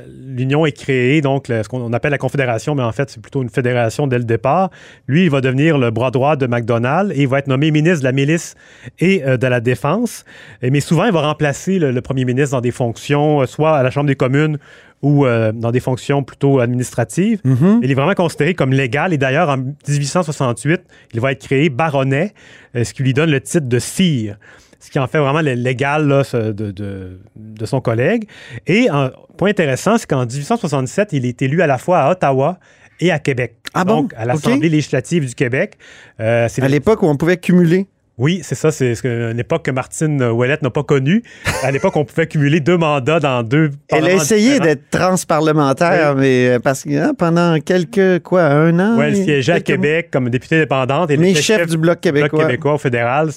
l'Union 0.08 0.66
est 0.66 0.72
créée, 0.74 1.22
donc 1.22 1.48
ce 1.48 1.68
qu'on 1.68 1.92
appelle 1.94 2.12
la 2.12 2.18
Confédération, 2.18 2.76
mais 2.76 2.84
en 2.84 2.92
fait 2.92 3.10
c'est 3.10 3.22
plutôt 3.22 3.42
une 3.42 3.50
fédération 3.50 4.06
dès 4.08 4.18
le 4.18 4.26
départ, 4.26 4.70
lui, 5.08 5.24
il 5.24 5.30
va 5.30 5.42
devenir 5.42 5.78
le 5.78 5.90
bras 5.92 6.12
droit 6.12 6.36
de 6.36 6.46
MacDonald 6.46 7.12
et 7.14 7.22
il 7.22 7.28
va 7.28 7.40
être 7.40 7.48
nommé 7.48 7.72
ministre 7.72 8.00
de 8.00 8.06
la 8.06 8.12
Milice 8.12 8.56
et 9.00 9.20
de 9.22 9.48
la 9.48 9.60
Défense. 9.60 10.26
Et- 10.62 10.70
mais 10.70 10.80
souvent, 10.82 11.06
il 11.06 11.14
va 11.14 11.22
remplacer 11.22 11.80
le, 11.80 11.92
le 11.92 12.02
premier 12.02 12.26
ministre 12.26 12.56
dans 12.56 12.62
des 12.62 12.72
fonctions, 12.72 13.46
soit 13.46 13.78
à 13.78 13.84
la 13.84 13.90
Chambre 13.92 14.08
des 14.08 14.16
communes 14.16 14.58
ou 15.02 15.26
euh, 15.26 15.52
dans 15.52 15.72
des 15.72 15.80
fonctions 15.80 16.24
plutôt 16.24 16.60
administratives. 16.60 17.40
Il 17.84 17.92
est 17.92 17.94
vraiment 17.96 18.14
considéré 18.16 18.54
comme 18.56 18.72
légal 18.72 19.14
et 19.14 19.18
d'ailleurs, 19.18 19.50
en 19.50 19.58
1868, 19.58 20.82
il 21.14 21.20
va 21.20 21.32
être 21.32 21.44
créé 21.46 21.70
baronnet, 21.70 22.34
euh, 22.76 22.84
ce 22.84 22.94
qui 22.94 23.04
lui 23.04 23.14
donne 23.14 23.30
le 23.32 23.42
titre 23.42 23.68
de 23.68 23.80
sire 23.80 24.38
ce 24.80 24.92
qui 24.92 25.00
en 25.00 25.08
fait 25.08 25.18
vraiment 25.18 25.42
le- 25.42 25.54
l'égal 25.56 26.08
de, 26.08 26.52
de- 26.72 27.20
de 27.36 27.66
son 27.66 27.82
collègue. 27.82 28.28
Et 28.68 28.88
un 28.90 29.12
point 29.36 29.50
intéressant, 29.50 29.98
c'est 29.98 30.08
qu'en 30.08 30.24
1867, 30.24 31.14
il 31.14 31.26
est 31.26 31.42
élu 31.42 31.64
à 31.64 31.68
la 31.68 31.80
fois 31.80 32.02
à 32.02 32.12
Ottawa 32.12 32.60
et 33.00 33.12
à 33.12 33.18
Québec. 33.18 33.56
Ah 33.74 33.84
bon? 33.84 34.02
Donc, 34.04 34.14
à 34.16 34.26
l'Assemblée 34.26 34.70
législative 34.70 35.26
du 35.28 35.34
Québec. 35.34 35.78
Euh, 36.20 36.48
À 36.62 36.68
l'époque 36.70 37.02
où 37.02 37.08
on 37.08 37.18
pouvait 37.18 37.38
cumuler. 37.38 37.88
Oui, 38.18 38.40
c'est 38.44 38.56
ça. 38.56 38.72
C'est 38.72 38.94
une 39.04 39.40
époque 39.40 39.64
que 39.64 39.72
Martine 39.72 40.24
Ouellette 40.24 40.64
n'a 40.64 40.72
pas 40.72 40.84
connue. 40.84 41.22
À 41.64 41.70
l'époque, 41.70 41.96
on 41.96 42.04
pouvait 42.04 42.26
cumuler 42.26 42.60
deux 42.60 42.78
mandats 42.78 43.20
dans 43.20 43.44
deux 43.44 43.72
Elle 43.90 44.06
a 44.06 44.14
essayé 44.14 44.60
d'être 44.60 44.90
transparlementaire, 44.90 46.16
mais 46.16 46.50
euh, 46.50 46.60
parce 46.60 46.84
que 46.84 46.98
hein, 46.98 47.14
pendant 47.16 47.60
quelques, 47.60 48.24
quoi, 48.24 48.46
un 48.46 48.80
an? 48.80 48.98
Ouais, 48.98 49.10
elle 49.10 49.16
siégeait 49.16 49.54
à 49.54 49.60
Québec 49.60 50.10
comme 50.12 50.30
députée 50.30 50.56
indépendante. 50.56 51.12
Et 51.12 51.18
Mais 51.18 51.36
chef 51.36 51.68
du 51.68 51.78
Bloc 51.78 52.02
québécois. 52.02 52.46
québécois 52.46 52.74
au 52.74 52.78
fédéral. 52.80 53.30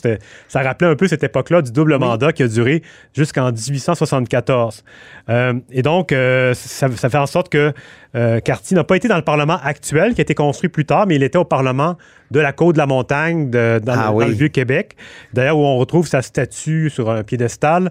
Ça 0.48 0.62
rappelait 0.62 0.88
un 0.88 0.96
peu 0.96 1.08
cette 1.08 1.24
époque-là 1.24 1.60
du 1.60 1.72
double 1.72 1.98
mandat 1.98 2.32
qui 2.32 2.42
a 2.42 2.48
duré 2.48 2.82
jusqu'en 3.14 3.52
1874. 3.52 4.82
Euh, 5.28 5.54
et 5.70 5.82
donc, 5.82 6.12
euh, 6.12 6.54
ça, 6.54 6.88
ça 6.96 7.10
fait 7.10 7.18
en 7.18 7.26
sorte 7.26 7.50
que 7.50 7.72
euh, 8.14 8.40
Cartier 8.40 8.74
n'a 8.74 8.84
pas 8.84 8.96
été 8.96 9.08
dans 9.08 9.16
le 9.16 9.22
Parlement 9.22 9.58
actuel, 9.62 10.14
qui 10.14 10.20
a 10.20 10.22
été 10.22 10.34
construit 10.34 10.68
plus 10.68 10.84
tard, 10.84 11.06
mais 11.06 11.16
il 11.16 11.22
était 11.22 11.38
au 11.38 11.44
Parlement 11.44 11.96
de 12.30 12.40
la 12.40 12.52
Côte 12.52 12.74
de 12.76 12.78
la 12.78 12.86
Montagne, 12.86 13.50
de- 13.50 13.80
dans, 13.82 13.92
Ah 13.96 14.08
le, 14.10 14.16
oui. 14.16 14.24
dans 14.24 14.28
le 14.30 14.36
Vieux-Québec. 14.36 14.96
D'ailleurs, 15.32 15.58
où 15.58 15.62
on 15.64 15.76
retrouve 15.78 16.06
sa 16.06 16.22
statue 16.22 16.90
sur 16.90 17.10
un 17.10 17.22
piédestal. 17.22 17.90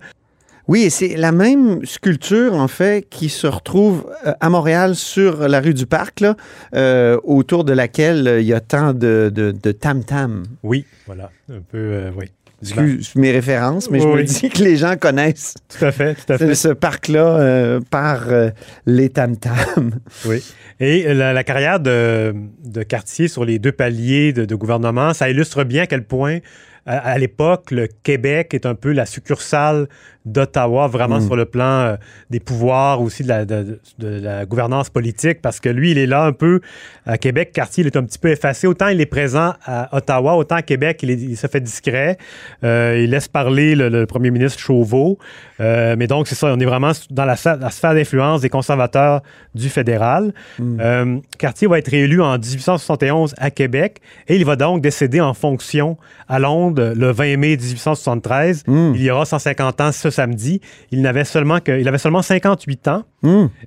Oui, 0.67 0.83
et 0.83 0.91
c'est 0.91 1.15
la 1.17 1.31
même 1.31 1.83
sculpture, 1.83 2.53
en 2.53 2.67
fait, 2.67 3.07
qui 3.09 3.29
se 3.29 3.47
retrouve 3.47 4.05
euh, 4.27 4.33
à 4.39 4.49
Montréal 4.51 4.95
sur 4.95 5.47
la 5.47 5.59
rue 5.61 5.73
du 5.73 5.87
Parc, 5.87 6.19
là, 6.19 6.35
euh, 6.75 7.17
autour 7.23 7.63
de 7.63 7.73
laquelle 7.73 8.27
euh, 8.27 8.39
il 8.39 8.45
y 8.45 8.53
a 8.53 8.59
tant 8.59 8.93
de 8.93 9.31
de- 9.33 9.51
de 9.51 9.71
tam-tam. 9.71 10.43
Oui, 10.61 10.85
voilà. 11.07 11.31
Un 11.51 11.61
peu, 11.61 11.77
euh, 11.79 12.11
oui. 12.15 12.25
Excuse 12.61 13.13
mes 13.15 13.31
références, 13.31 13.89
mais 13.89 13.99
je 13.99 14.07
me 14.07 14.13
oui. 14.15 14.23
dis 14.25 14.49
que 14.49 14.61
les 14.63 14.75
gens 14.75 14.95
connaissent 14.97 15.55
Tout 15.77 15.85
à 15.85 15.91
fait, 15.91 16.15
tout 16.15 16.33
à 16.33 16.37
fait. 16.37 16.55
ce 16.55 16.67
parc-là 16.69 17.39
euh, 17.39 17.79
par 17.89 18.29
euh, 18.29 18.49
les 18.85 19.09
tam-tams. 19.09 19.91
Oui. 20.25 20.43
Et 20.81 21.13
la, 21.13 21.33
la 21.33 21.43
carrière 21.43 21.79
de, 21.79 22.33
de 22.65 22.83
Cartier 22.83 23.27
sur 23.27 23.45
les 23.45 23.59
deux 23.59 23.71
paliers 23.71 24.33
de, 24.33 24.45
de 24.45 24.55
gouvernement, 24.55 25.13
ça 25.13 25.29
illustre 25.29 25.63
bien 25.63 25.83
à 25.83 25.87
quel 25.87 26.03
point, 26.03 26.39
à, 26.85 27.17
l'époque, 27.17 27.71
le 27.71 27.87
Québec 28.03 28.53
est 28.53 28.65
un 28.65 28.75
peu 28.75 28.91
la 28.91 29.05
succursale 29.05 29.87
d'Ottawa, 30.25 30.87
vraiment 30.87 31.19
sur 31.21 31.35
le 31.35 31.45
plan 31.45 31.63
euh, 31.81 31.95
des 32.29 32.39
pouvoirs, 32.39 33.01
aussi 33.01 33.23
de 33.23 33.27
la, 33.29 33.45
de- 33.45 33.79
de 33.99 34.07
la 34.21 34.45
gouvernance 34.45 34.89
politique, 34.89 35.41
parce 35.41 35.59
que 35.59 35.69
lui, 35.69 35.91
il 35.91 35.97
est 35.97 36.05
là 36.05 36.23
un 36.25 36.33
peu 36.33 36.59
à 37.05 37.17
Québec. 37.17 37.51
Cartier, 37.53 37.83
il 37.83 37.87
est 37.87 37.97
un 37.97 38.03
petit 38.03 38.19
peu 38.19 38.29
effacé. 38.29 38.67
Autant 38.67 38.87
il 38.89 39.01
est 39.01 39.05
présent 39.05 39.53
à 39.65 39.95
Ottawa, 39.95 40.35
autant 40.35 40.55
à 40.55 40.61
Québec, 40.61 40.99
il, 41.03 41.11
est- 41.11 41.15
il 41.21 41.37
se 41.37 41.47
fait 41.47 41.61
discret. 41.61 42.17
Euh, 42.63 42.99
il 43.01 43.09
laisse 43.11 43.27
parler 43.27 43.75
le, 43.75 43.89
le 43.89 44.05
premier 44.05 44.31
ministre 44.31 44.59
Chauveau. 44.59 45.17
Euh, 45.59 45.95
mais 45.97 46.07
donc, 46.07 46.27
c'est 46.27 46.35
ça, 46.35 46.47
on 46.53 46.59
est 46.59 46.65
vraiment 46.65 46.91
dans 47.09 47.25
la, 47.25 47.35
la 47.59 47.69
sphère 47.69 47.93
d'influence 47.93 48.41
des 48.41 48.49
conservateurs 48.49 49.21
du 49.55 49.69
fédéral. 49.69 50.33
Euh, 50.79 51.17
Cartier 51.37 51.67
va 51.67 51.79
être 51.79 51.89
réélu 51.89 52.21
en 52.21 52.37
1871 52.37 53.33
à 53.37 53.51
Québec 53.51 53.99
et 54.27 54.35
il 54.35 54.45
va 54.45 54.55
donc 54.55 54.81
décéder 54.81 55.21
en 55.21 55.33
fonction 55.33 55.97
à 56.27 56.39
Londres 56.39 56.93
le 56.95 57.11
20 57.11 57.37
mai 57.37 57.57
1873. 57.57 58.63
Il 58.95 59.01
y 59.01 59.09
aura 59.11 59.25
150 59.25 59.81
ans 59.81 59.91
ce 59.91 60.09
samedi. 60.09 60.61
Il 60.91 61.01
n'avait 61.01 61.25
seulement 61.25 61.59
que, 61.59 61.79
il 61.79 61.87
avait 61.87 61.97
seulement 61.97 62.21
58 62.21 62.87
ans 62.87 63.03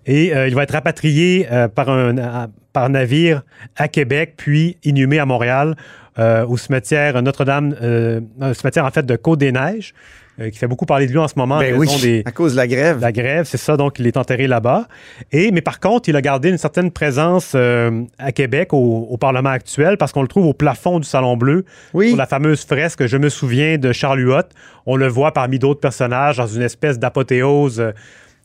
et 0.07 0.35
euh, 0.35 0.49
il 0.49 0.55
va 0.55 0.63
être 0.63 0.73
rapatrié 0.73 1.47
par 1.75 1.89
un 1.91 2.17
à- 2.19 2.49
par 2.73 2.89
navire 2.89 3.43
à 3.77 3.87
Québec 3.87 4.33
puis 4.39 4.79
inhumé 4.83 5.19
à 5.19 5.27
Montréal 5.27 5.77
euh, 6.19 6.47
au 6.47 6.57
cimetière 6.57 7.21
Notre-Dame, 7.23 7.75
euh, 7.83 8.21
cimetière 8.55 8.87
en 8.87 8.91
fait 8.91 9.05
de 9.05 9.15
Côte-des-Neiges 9.17 9.93
euh, 10.41 10.51
qui 10.51 10.59
fait 10.59 10.67
beaucoup 10.67 10.87
parler 10.87 11.07
de 11.07 11.12
lui 11.12 11.19
en 11.19 11.29
ce 11.29 11.35
moment. 11.37 11.57
en 11.57 11.61
Ben 11.61 11.79
raison 11.79 11.95
oui, 11.95 12.01
des, 12.01 12.23
à 12.27 12.33
cause 12.33 12.53
de 12.53 12.57
la 12.57 12.67
grève. 12.67 13.01
la 13.01 13.12
grève, 13.12 13.45
c'est 13.47 13.59
ça, 13.59 13.77
donc 13.77 13.99
il 13.99 14.07
est 14.07 14.17
enterré 14.17 14.47
là-bas. 14.47 14.89
Et, 15.31 15.51
mais 15.51 15.61
par 15.61 15.79
contre, 15.81 16.09
il 16.09 16.17
a 16.17 16.23
gardé 16.23 16.49
une 16.49 16.59
certaine 16.59 16.91
présence 16.91 17.53
euh, 17.55 18.03
à 18.19 18.33
Québec, 18.33 18.73
au, 18.73 19.07
au 19.11 19.17
Parlement 19.19 19.51
actuel, 19.51 19.97
parce 19.99 20.12
qu'on 20.12 20.23
le 20.23 20.29
trouve 20.29 20.47
au 20.47 20.55
plafond 20.55 20.99
du 21.01 21.07
Salon 21.09 21.37
Bleu, 21.37 21.65
Oui. 21.95 22.09
sur 22.09 22.17
la 22.17 22.27
fameuse 22.27 22.65
fresque, 22.65 23.07
je 23.07 23.17
me 23.19 23.29
souviens, 23.29 23.77
de 23.79 23.93
Charles 23.93 24.21
Huot. 24.21 24.43
On 24.87 24.97
le 24.97 25.07
voit 25.09 25.33
parmi 25.33 25.59
d'autres 25.59 25.81
personnages 25.81 26.39
dans 26.39 26.47
une 26.47 26.62
espèce 26.62 26.99
d'apothéose. 26.99 27.93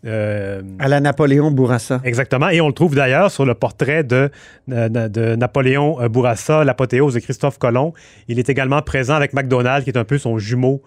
euh, 0.05 0.61
À 0.79 0.87
la 0.87 0.99
Napoléon 0.99 1.49
Bourassa. 1.51 2.01
Exactement. 2.03 2.49
Et 2.49 2.61
on 2.61 2.67
le 2.67 2.73
trouve 2.73 2.95
d'ailleurs 2.95 3.31
sur 3.31 3.45
le 3.45 3.53
portrait 3.55 4.03
de, 4.03 4.29
de, 4.67 5.07
de 5.07 5.35
Napoléon 5.35 5.97
Bourassa, 6.09 6.63
l'apothéose 6.63 7.15
de 7.15 7.19
Christophe 7.19 7.57
Colomb. 7.57 7.93
Il 8.27 8.37
est 8.39 8.49
également 8.49 8.81
présent 8.81 9.15
avec 9.15 9.33
MacDonald, 9.33 9.83
qui 9.83 9.89
est 9.89 9.97
un 9.97 10.03
peu 10.03 10.17
son 10.17 10.37
jumeau. 10.37 10.81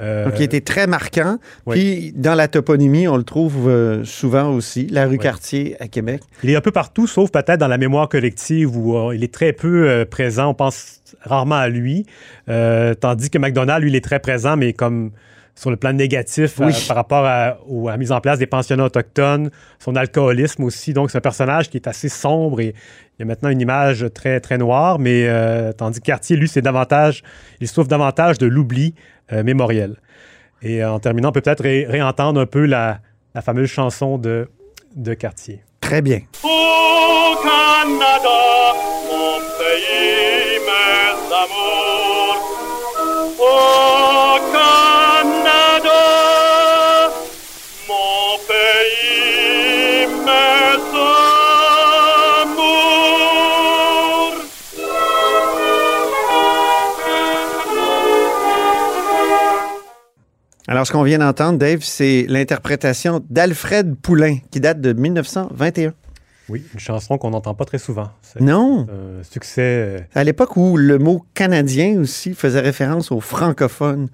Euh, 0.00 0.24
Donc, 0.26 0.34
il 0.38 0.42
était 0.42 0.60
très 0.60 0.86
marquant. 0.86 1.38
oui. 1.66 1.76
Puis, 1.76 2.12
dans 2.14 2.34
la 2.34 2.48
toponymie, 2.48 3.08
on 3.08 3.16
le 3.16 3.24
trouve 3.24 3.68
euh, 3.68 4.04
souvent 4.04 4.50
aussi, 4.50 4.86
la 4.86 5.06
rue 5.06 5.18
Cartier 5.18 5.76
à 5.80 5.88
Québec. 5.88 6.22
Il 6.42 6.50
est 6.50 6.56
un 6.56 6.60
peu 6.60 6.70
partout, 6.70 7.06
sauf 7.06 7.30
peut-être 7.30 7.58
dans 7.58 7.68
la 7.68 7.78
mémoire 7.78 8.08
collective 8.08 8.76
où 8.76 8.96
euh, 8.96 9.14
il 9.14 9.24
est 9.24 9.32
très 9.32 9.52
peu 9.52 10.04
présent. 10.10 10.50
On 10.50 10.54
pense 10.54 11.00
rarement 11.22 11.56
à 11.56 11.68
lui. 11.68 12.06
Tandis 12.46 13.30
que 13.30 13.38
McDonald, 13.38 13.82
lui, 13.82 13.90
il 13.90 13.96
est 13.96 14.04
très 14.04 14.20
présent, 14.20 14.56
mais 14.56 14.72
comme 14.72 15.10
sur 15.58 15.70
le 15.70 15.76
plan 15.76 15.92
négatif 15.92 16.60
Oui. 16.60 16.72
par 16.86 16.96
rapport 16.96 17.24
à, 17.24 17.58
la 17.68 17.96
mise 17.96 18.12
en 18.12 18.20
place 18.20 18.38
des 18.38 18.46
pensionnats 18.46 18.84
autochtones, 18.84 19.50
son 19.80 19.96
alcoolisme 19.96 20.62
aussi. 20.62 20.92
Donc, 20.92 21.10
c'est 21.10 21.18
un 21.18 21.22
personnage 21.22 21.68
qui 21.68 21.76
est 21.76 21.88
assez 21.88 22.08
sombre 22.08 22.60
et 22.60 22.74
il 23.18 23.22
y 23.22 23.22
a 23.22 23.26
maintenant 23.26 23.48
une 23.48 23.60
image 23.60 24.06
très, 24.14 24.38
très 24.38 24.56
noire. 24.56 25.00
Mais 25.00 25.26
euh, 25.26 25.72
tandis 25.72 25.98
que 25.98 26.04
Cartier, 26.06 26.36
lui, 26.36 26.46
c'est 26.46 26.62
davantage, 26.62 27.24
il 27.60 27.66
souffre 27.66 27.88
davantage 27.88 28.38
de 28.38 28.46
l'oubli 28.46 28.94
mémoriel. 29.30 29.96
Et 30.62 30.82
euh, 30.82 30.90
en 30.92 30.98
terminant, 30.98 31.28
on 31.28 31.32
peut 31.32 31.40
peut-être 31.40 31.62
ré- 31.62 31.86
réentendre 31.88 32.40
un 32.40 32.46
peu 32.46 32.64
la, 32.66 32.98
la 33.34 33.42
fameuse 33.42 33.68
chanson 33.70 34.18
de, 34.18 34.48
de 34.96 35.14
Cartier. 35.14 35.62
Très 35.80 36.02
bien. 36.02 36.20
Au 36.42 37.36
Canada, 37.42 38.74
mon 39.08 39.38
pays, 39.58 40.58
mes 40.66 41.34
amours. 41.34 42.42
Au 43.38 44.38
Canada, 44.52 44.57
Alors, 60.68 60.86
ce 60.86 60.92
qu'on 60.92 61.02
vient 61.02 61.18
d'entendre, 61.18 61.58
Dave, 61.58 61.78
c'est 61.80 62.26
l'interprétation 62.28 63.24
d'Alfred 63.30 63.96
Poulain, 63.96 64.36
qui 64.50 64.60
date 64.60 64.82
de 64.82 64.92
1921. 64.92 65.94
Oui, 66.50 66.62
une 66.74 66.80
chanson 66.80 67.16
qu'on 67.16 67.30
n'entend 67.30 67.54
pas 67.54 67.64
très 67.64 67.78
souvent. 67.78 68.10
Non, 68.38 68.86
un 68.88 69.22
succès. 69.22 69.62
euh, 69.62 69.98
à 70.14 70.24
l'époque 70.24 70.56
où 70.58 70.76
le 70.76 70.98
mot 70.98 71.24
canadien 71.34 71.98
aussi 71.98 72.34
faisait 72.34 72.60
référence 72.60 73.10
aux 73.10 73.20
francophones 73.20 74.08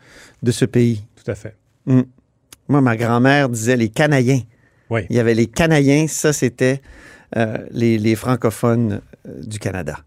de 0.45 0.53
ce 0.53 0.65
pays. 0.65 1.05
tout 1.23 1.29
à 1.31 1.35
fait. 1.35 1.57
Moi, 1.87 2.81
ma 2.81 2.97
grand-mère 2.97 3.49
disait 3.49 3.77
les 3.77 3.89
Canadiens. 3.89 4.41
Oui. 4.91 5.03
Il 5.11 5.17
y 5.17 5.21
avait 5.21 5.35
les 5.35 5.47
Canadiens, 5.47 6.07
ça, 6.09 6.33
c'était 6.33 6.81
euh, 7.37 7.59
les, 7.73 7.99
les 7.99 8.15
francophones 8.15 9.01
euh, 9.29 9.41
du 9.43 9.59
Canada. 9.59 9.99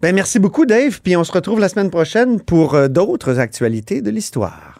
Ben, 0.00 0.14
merci 0.14 0.38
beaucoup, 0.38 0.64
Dave. 0.66 1.00
Puis 1.02 1.14
on 1.16 1.24
se 1.24 1.32
retrouve 1.32 1.60
la 1.60 1.68
semaine 1.68 1.90
prochaine 1.90 2.40
pour 2.40 2.74
euh, 2.74 2.88
d'autres 2.88 3.38
actualités 3.38 4.00
de 4.02 4.10
l'histoire. 4.10 4.71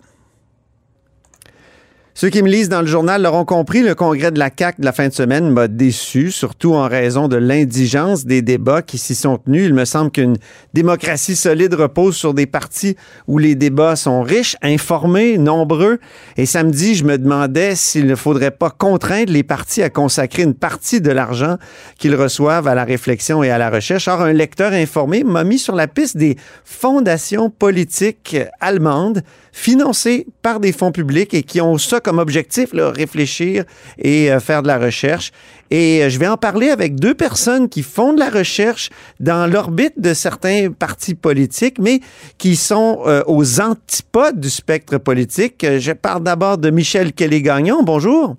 Ceux 2.15 2.29
qui 2.29 2.43
me 2.43 2.49
lisent 2.49 2.69
dans 2.69 2.83
le 2.83 2.87
journal 2.87 3.23
l'auront 3.23 3.47
compris, 3.47 3.81
le 3.83 3.95
congrès 3.95 4.31
de 4.31 4.39
la 4.39 4.51
CAQ 4.55 4.83
de 4.83 4.85
la 4.85 4.93
fin 4.93 5.09
de 5.09 5.15
semaine 5.15 5.49
m'a 5.49 5.67
déçu, 5.67 6.31
surtout 6.31 6.75
en 6.75 6.87
raison 6.87 7.27
de 7.27 7.37
l'indigence 7.37 8.27
des 8.27 8.43
débats 8.43 8.83
qui 8.83 8.99
s'y 8.99 9.15
sont 9.15 9.39
tenus. 9.39 9.65
Il 9.65 9.73
me 9.73 9.87
semble 9.87 10.11
qu'une 10.11 10.37
démocratie 10.75 11.37
solide 11.37 11.73
repose 11.73 12.15
sur 12.15 12.35
des 12.35 12.45
partis 12.45 12.97
où 13.27 13.39
les 13.39 13.55
débats 13.55 13.97
sont 13.97 14.21
riches, 14.21 14.57
informés, 14.61 15.39
nombreux. 15.39 16.01
Et 16.37 16.45
samedi, 16.45 16.97
je 16.97 17.05
me 17.05 17.17
demandais 17.17 17.75
s'il 17.77 18.07
ne 18.07 18.15
faudrait 18.15 18.51
pas 18.51 18.69
contraindre 18.69 19.33
les 19.33 19.43
partis 19.43 19.83
à 19.83 19.89
consacrer 19.89 20.43
une 20.43 20.55
partie 20.55 21.01
de 21.01 21.11
l'argent 21.11 21.57
qu'ils 21.99 22.15
reçoivent 22.15 22.69
à 22.69 22.75
la 22.75 22.85
réflexion 22.85 23.43
et 23.43 23.49
à 23.49 23.57
la 23.57 23.71
recherche. 23.71 24.07
Or, 24.07 24.21
un 24.21 24.35
lecteur 24.35 24.75
informé 24.75 25.25
m'a 25.25 25.45
mis 25.45 25.59
sur 25.59 25.75
la 25.75 25.89
piste 25.89 26.19
des 26.19 26.37
fondations 26.63 27.49
politiques 27.49 28.37
allemandes 28.61 29.23
financées 29.53 30.27
par 30.43 30.61
des 30.61 30.73
fonds 30.73 30.93
publics 30.93 31.35
et 31.35 31.43
qui 31.43 31.61
ont 31.61 31.79
comme 32.03 32.19
objectif, 32.19 32.73
là, 32.73 32.91
réfléchir 32.91 33.65
et 33.99 34.31
euh, 34.31 34.41
faire 34.41 34.63
de 34.63 34.69
la 34.69 34.79
recherche. 34.79 35.33
Et 35.71 36.03
euh, 36.03 36.11
je 36.11 36.19
vais 36.19 36.29
en 36.29 36.37
parler 36.37 36.69
avec 36.69 36.97
deux 36.97 37.15
personnes 37.15 37.69
qui 37.69 37.83
font 37.83 38.13
de 38.13 38.19
la 38.19 38.29
recherche 38.29 38.91
dans 39.21 39.51
l'orbite 39.51 40.01
de 40.01 40.13
certains 40.13 40.71
partis 40.71 41.15
politiques, 41.15 41.79
mais 41.79 42.01
qui 42.39 42.57
sont 42.57 43.03
euh, 43.07 43.23
aux 43.27 43.61
antipodes 43.61 44.41
du 44.41 44.51
spectre 44.51 44.99
politique. 44.99 45.65
Je 45.79 45.93
parle 45.93 46.23
d'abord 46.23 46.59
de 46.59 46.71
Michel 46.71 47.13
Kelly-Gagnon. 47.13 47.83
Bonjour. 47.83 48.37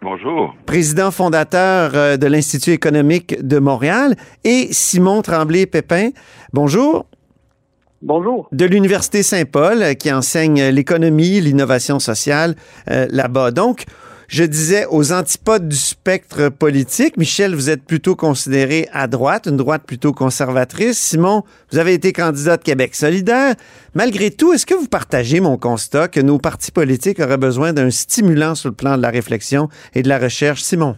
Bonjour. 0.00 0.54
Président 0.66 1.12
fondateur 1.12 2.18
de 2.18 2.26
l'Institut 2.26 2.72
économique 2.72 3.40
de 3.40 3.60
Montréal. 3.60 4.16
Et 4.42 4.68
Simon 4.72 5.22
Tremblay-Pépin. 5.22 6.10
Bonjour. 6.52 7.06
Bonjour. 8.02 8.48
De 8.50 8.64
l'Université 8.64 9.22
Saint-Paul, 9.22 9.80
euh, 9.80 9.94
qui 9.94 10.12
enseigne 10.12 10.60
l'économie, 10.70 11.40
l'innovation 11.40 12.00
sociale 12.00 12.56
euh, 12.90 13.06
là-bas. 13.10 13.52
Donc, 13.52 13.84
je 14.26 14.42
disais 14.42 14.86
aux 14.90 15.12
antipodes 15.12 15.68
du 15.68 15.76
spectre 15.76 16.48
politique. 16.48 17.16
Michel, 17.16 17.54
vous 17.54 17.70
êtes 17.70 17.84
plutôt 17.84 18.16
considéré 18.16 18.88
à 18.92 19.06
droite, 19.06 19.46
une 19.46 19.56
droite 19.56 19.82
plutôt 19.86 20.12
conservatrice. 20.12 20.98
Simon, 20.98 21.44
vous 21.70 21.78
avez 21.78 21.94
été 21.94 22.12
candidat 22.12 22.56
de 22.56 22.62
Québec 22.62 22.96
solidaire. 22.96 23.54
Malgré 23.94 24.32
tout, 24.32 24.52
est-ce 24.52 24.66
que 24.66 24.74
vous 24.74 24.88
partagez 24.88 25.38
mon 25.40 25.56
constat 25.56 26.08
que 26.08 26.20
nos 26.20 26.38
partis 26.38 26.72
politiques 26.72 27.20
auraient 27.20 27.36
besoin 27.36 27.72
d'un 27.72 27.90
stimulant 27.90 28.56
sur 28.56 28.70
le 28.70 28.74
plan 28.74 28.96
de 28.96 29.02
la 29.02 29.10
réflexion 29.10 29.68
et 29.94 30.02
de 30.02 30.08
la 30.08 30.18
recherche? 30.18 30.62
Simon. 30.62 30.96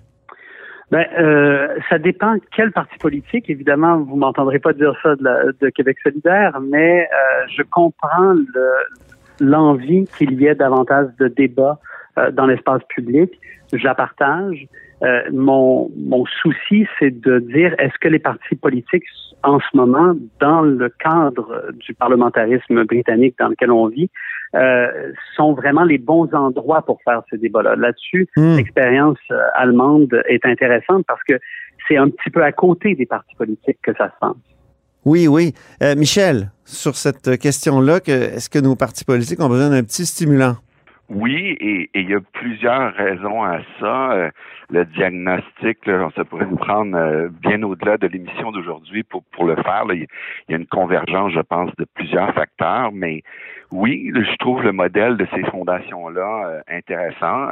Ben, 0.95 1.09
euh, 1.19 1.77
ça 1.91 1.99
dépend 1.99 2.37
quel 2.55 2.71
parti 2.71 2.97
politique. 2.99 3.51
Évidemment, 3.51 3.99
vous 3.99 4.15
m'entendrez 4.15 4.61
pas 4.61 4.73
dire 4.73 4.97
ça 5.03 5.17
de, 5.17 5.69
Québec 5.71 5.99
solidaire, 6.05 6.61
mais 6.61 7.03
euh, 7.03 7.47
je 7.49 7.65
comprends 7.65 8.37
l'envie 9.41 10.05
qu'il 10.17 10.41
y 10.41 10.47
ait 10.47 10.55
davantage 10.55 11.09
de 11.19 11.27
débats 11.27 11.81
euh, 12.17 12.31
dans 12.31 12.47
l'espace 12.47 12.83
public. 12.89 13.33
Je 13.73 13.83
la 13.83 13.97
partage. 13.97 14.69
Euh, 15.03 15.23
mon, 15.33 15.91
mon 15.97 16.25
souci, 16.27 16.87
c'est 16.99 17.11
de 17.11 17.41
dire 17.41 17.75
est-ce 17.79 17.99
que 18.01 18.09
les 18.09 18.19
partis 18.19 18.55
politiques 18.55 19.05
en 19.43 19.61
ce 19.61 19.77
moment, 19.77 20.15
dans 20.41 20.63
le 20.63 20.89
cadre 20.89 21.71
du 21.75 21.95
parlementarisme 21.95 22.85
britannique 22.85 23.37
dans 23.39 23.49
lequel 23.49 23.71
on 23.71 23.89
vit, 23.89 24.11
euh, 24.55 25.13
sont 25.37 25.53
vraiment 25.53 25.85
les 25.85 25.99
bons 25.99 26.33
endroits 26.33 26.83
pour 26.83 27.01
faire 27.03 27.23
ce 27.31 27.37
débat-là. 27.37 27.77
Là-dessus, 27.77 28.29
hmm. 28.37 28.57
l'expérience 28.57 29.19
euh, 29.31 29.41
allemande 29.55 30.23
est 30.29 30.47
intéressante 30.47 31.05
parce 31.07 31.23
que 31.25 31.35
c'est 31.89 31.97
un 31.97 32.09
petit 32.09 32.31
peu 32.31 32.43
à 32.43 32.53
côté 32.53 32.95
des 32.95 33.05
partis 33.05 33.35
politiques 33.37 33.79
que 33.83 33.93
ça 33.99 34.07
se 34.07 34.19
passe. 34.21 34.37
Oui, 35.05 35.27
oui. 35.27 35.53
Euh, 35.83 35.95
Michel, 35.97 36.51
sur 36.65 36.95
cette 36.95 37.37
question-là, 37.39 37.99
est-ce 38.07 38.49
que 38.49 38.59
nos 38.59 38.77
partis 38.77 39.05
politiques 39.05 39.41
ont 39.41 39.49
besoin 39.49 39.71
d'un 39.71 39.83
petit 39.83 40.07
stimulant? 40.07 40.55
Oui, 41.11 41.57
et, 41.61 41.91
il 41.95 42.09
y 42.09 42.15
a 42.15 42.21
plusieurs 42.33 42.95
raisons 42.95 43.43
à 43.43 43.59
ça. 43.79 44.13
Euh, 44.13 44.31
le 44.71 44.87
diagnostic, 44.87 45.85
là, 45.87 46.09
ça 46.17 46.25
pourrait 46.25 46.47
nous 46.47 46.57
prendre 46.57 46.97
euh, 46.97 47.29
bien 47.43 47.63
au-delà 47.63 47.99
de 47.99 48.07
l'émission 48.07 48.53
d'aujourd'hui 48.53 49.03
pour, 49.03 49.23
pour 49.33 49.45
le 49.45 49.57
faire. 49.57 49.85
il 49.93 50.07
y 50.49 50.55
a 50.55 50.57
une 50.57 50.67
convergence, 50.67 51.33
je 51.33 51.41
pense, 51.41 51.71
de 51.77 51.87
plusieurs 51.95 52.33
facteurs, 52.33 52.91
mais 52.93 53.23
oui, 53.71 54.11
je 54.15 54.37
trouve 54.37 54.63
le 54.63 54.73
modèle 54.73 55.19
de 55.19 55.27
ces 55.35 55.43
fondations-là 55.51 56.47
euh, 56.47 56.61
intéressant. 56.69 57.49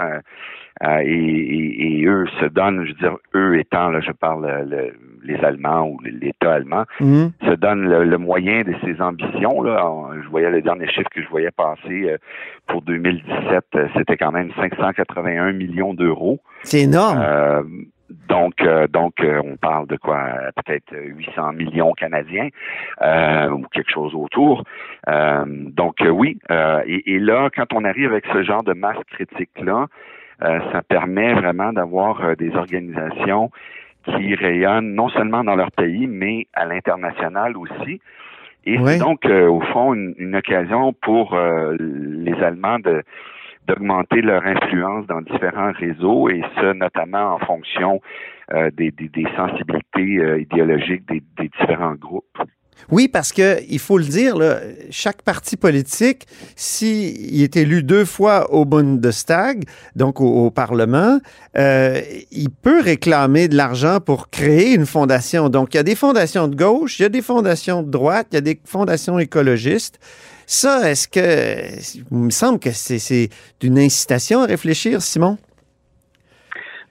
et, 1.03 2.05
eux 2.07 2.27
se 2.41 2.47
donnent, 2.47 2.85
je 2.85 2.93
veux 2.93 2.99
dire, 2.99 3.17
eux 3.35 3.59
étant, 3.59 3.91
là, 3.91 4.01
je 4.01 4.13
parle 4.13 4.47
les 5.25 5.37
Allemands 5.45 5.89
ou 5.89 5.99
l'État 6.05 6.53
allemand, 6.53 6.85
mhm. 7.01 7.33
se 7.45 7.55
donnent 7.55 7.89
le, 7.89 8.19
moyen 8.19 8.63
de 8.63 8.75
ses 8.85 9.01
ambitions. 9.01 9.63
Là. 9.63 9.81
Je 10.23 10.29
voyais 10.29 10.51
le 10.51 10.63
dernier 10.63 10.89
chiffre 10.89 11.11
que 11.11 11.23
je 11.23 11.29
voyais 11.29 11.51
passer 11.51 12.17
pour 12.67 12.83
2017, 12.83 13.65
c'était 13.97 14.17
quand 14.17 14.33
même 14.33 14.51
581 14.57 15.53
millions 15.53 15.95
d'euros. 15.95 16.41
C'est 16.63 16.83
énorme. 16.83 17.21
Euh, 17.23 17.63
donc, 18.29 18.61
euh, 18.63 18.87
donc, 18.89 19.15
euh, 19.21 19.41
on 19.45 19.57
parle 19.57 19.87
de 19.87 19.97
quoi? 19.97 20.29
Peut-être 20.57 20.95
800 20.95 21.53
millions 21.55 21.93
canadiens 21.93 22.49
ou 23.51 23.65
quelque 23.73 23.91
chose 23.91 24.15
autour. 24.15 24.65
donc, 25.07 25.97
oui. 26.01 26.39
Et, 26.87 27.15
et, 27.15 27.19
là, 27.19 27.49
quand 27.55 27.73
on 27.73 27.85
arrive 27.85 28.11
avec 28.11 28.25
ce 28.33 28.43
genre 28.43 28.63
de 28.63 28.75
masse 28.75 29.03
critique 29.11 29.51
là, 29.61 29.87
ça 30.41 30.83
permet 30.89 31.35
vraiment 31.35 31.73
d'avoir 31.73 32.37
des 32.37 32.55
organisations 32.57 33.51
qui 34.05 34.35
rayonnent 34.35 34.95
non 34.95 35.09
seulement 35.09 35.45
dans 35.45 35.57
leur 35.57 35.71
pays, 35.73 36.07
mais 36.07 36.47
à 36.53 36.65
l'international 36.65 37.57
aussi. 37.57 38.01
Et 38.65 38.79
c'est 38.85 38.99
donc, 38.99 39.25
au 39.25 39.61
fond, 39.73 39.93
une, 39.93 40.15
une 40.19 40.37
occasion 40.37 40.93
pour 40.93 41.37
les 41.37 42.35
Allemands 42.43 42.79
de 42.79 43.03
d'augmenter 43.67 44.23
leur 44.23 44.45
influence 44.45 45.07
dans 45.07 45.21
différents 45.21 45.73
réseaux 45.73 46.29
et 46.29 46.43
ce 46.57 46.73
notamment 46.73 47.35
en 47.35 47.39
fonction 47.39 48.01
euh, 48.53 48.71
des, 48.73 48.91
des, 48.91 49.09
des, 49.09 49.27
sensibilités 49.37 50.19
euh, 50.19 50.41
idéologiques 50.41 51.07
des, 51.09 51.23
des, 51.39 51.49
différents 51.49 51.95
groupes. 51.95 52.43
Oui, 52.91 53.09
parce 53.09 53.33
que 53.33 53.61
il 53.69 53.79
faut 53.79 53.99
le 53.99 54.05
dire, 54.05 54.37
là, 54.37 54.61
chaque 54.91 55.23
parti 55.23 55.57
politique, 55.57 56.27
s'il 56.57 57.43
est 57.43 57.57
élu 57.57 57.83
deux 57.83 58.05
fois 58.05 58.53
au 58.53 58.65
Bundestag, 58.65 59.65
donc 59.97 60.21
au, 60.21 60.51
Parlement, 60.51 61.19
euh, 61.57 62.01
il 62.31 62.51
peut 62.51 62.81
réclamer 62.81 63.49
de 63.49 63.57
l'argent 63.57 64.01
pour 64.01 64.29
créer 64.29 64.75
une 64.75 64.87
fondation. 64.87 65.49
Donc, 65.49 65.75
il 65.75 65.77
y 65.79 65.81
a 65.81 65.85
des 65.85 65.95
fondations 65.95 66.49
de 66.49 66.57
gauche, 66.57 66.99
il 66.99 67.03
y 67.03 67.07
a 67.07 67.09
des 67.09 67.23
fondations 67.23 67.83
de 67.83 67.91
droite, 67.91 68.29
il 68.33 68.35
y 68.35 68.39
a 68.39 68.43
des 68.43 68.61
fondations 68.65 69.19
écologistes. 69.19 69.99
Ça, 70.47 70.91
est-ce 70.91 71.09
que. 71.09 72.03
Il 72.11 72.17
me 72.17 72.31
semble 72.31 72.59
que 72.59 72.73
c'est 72.73 73.31
d'une 73.61 73.79
incitation 73.79 74.43
à 74.43 74.47
réfléchir, 74.47 75.01
Simon? 75.01 75.39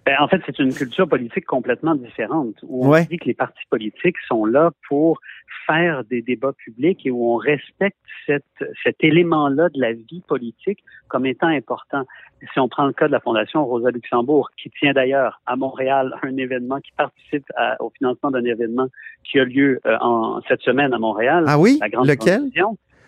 Ben, 0.06 0.16
en 0.20 0.28
fait, 0.28 0.42
c'est 0.46 0.58
une 0.58 0.74
culture 0.74 1.08
politique 1.08 1.46
complètement 1.46 1.94
différente, 1.94 2.56
où 2.64 2.88
on 2.88 3.00
dit 3.04 3.18
que 3.18 3.26
les 3.26 3.36
partis 3.36 3.64
politiques 3.70 4.18
sont 4.28 4.46
là 4.46 4.72
pour 4.88 5.20
faire 5.68 6.04
des 6.06 6.24
débats 6.24 6.54
publics 6.54 7.06
et 7.06 7.12
où 7.12 7.32
on 7.32 7.36
respecte 7.36 7.98
cet 8.26 8.96
élément-là 9.02 9.70
de 9.70 9.80
la 9.80 9.94
vie 9.94 10.24
politique 10.28 10.80
comme 11.08 11.28
étant 11.28 11.48
important. 11.48 12.04
Si 12.52 12.60
on 12.60 12.68
prend 12.68 12.88
le 12.88 12.94
cas 12.94 13.08
de 13.08 13.12
la 13.12 13.20
Fondation 13.20 13.64
Rosa 13.64 13.92
Luxembourg, 13.92 14.50
qui 14.58 14.72
tient 14.72 14.94
d'ailleurs 14.94 15.40
à 15.46 15.56
Montréal 15.56 16.16
un 16.24 16.36
événement, 16.38 16.80
qui 16.80 16.92
participe 16.94 17.46
au 17.80 17.92
financement 17.92 18.32
d'un 18.32 18.46
événement 18.46 18.88
qui 19.24 19.40
a 19.40 19.46
lieu 19.46 19.80
euh, 19.86 19.98
en, 20.02 20.42
cette 20.48 20.62
semaine 20.62 20.94
à 20.94 21.00
Montréal. 21.00 21.46
Ah 21.48 21.60
oui? 21.60 21.80
Lequel? 22.04 22.50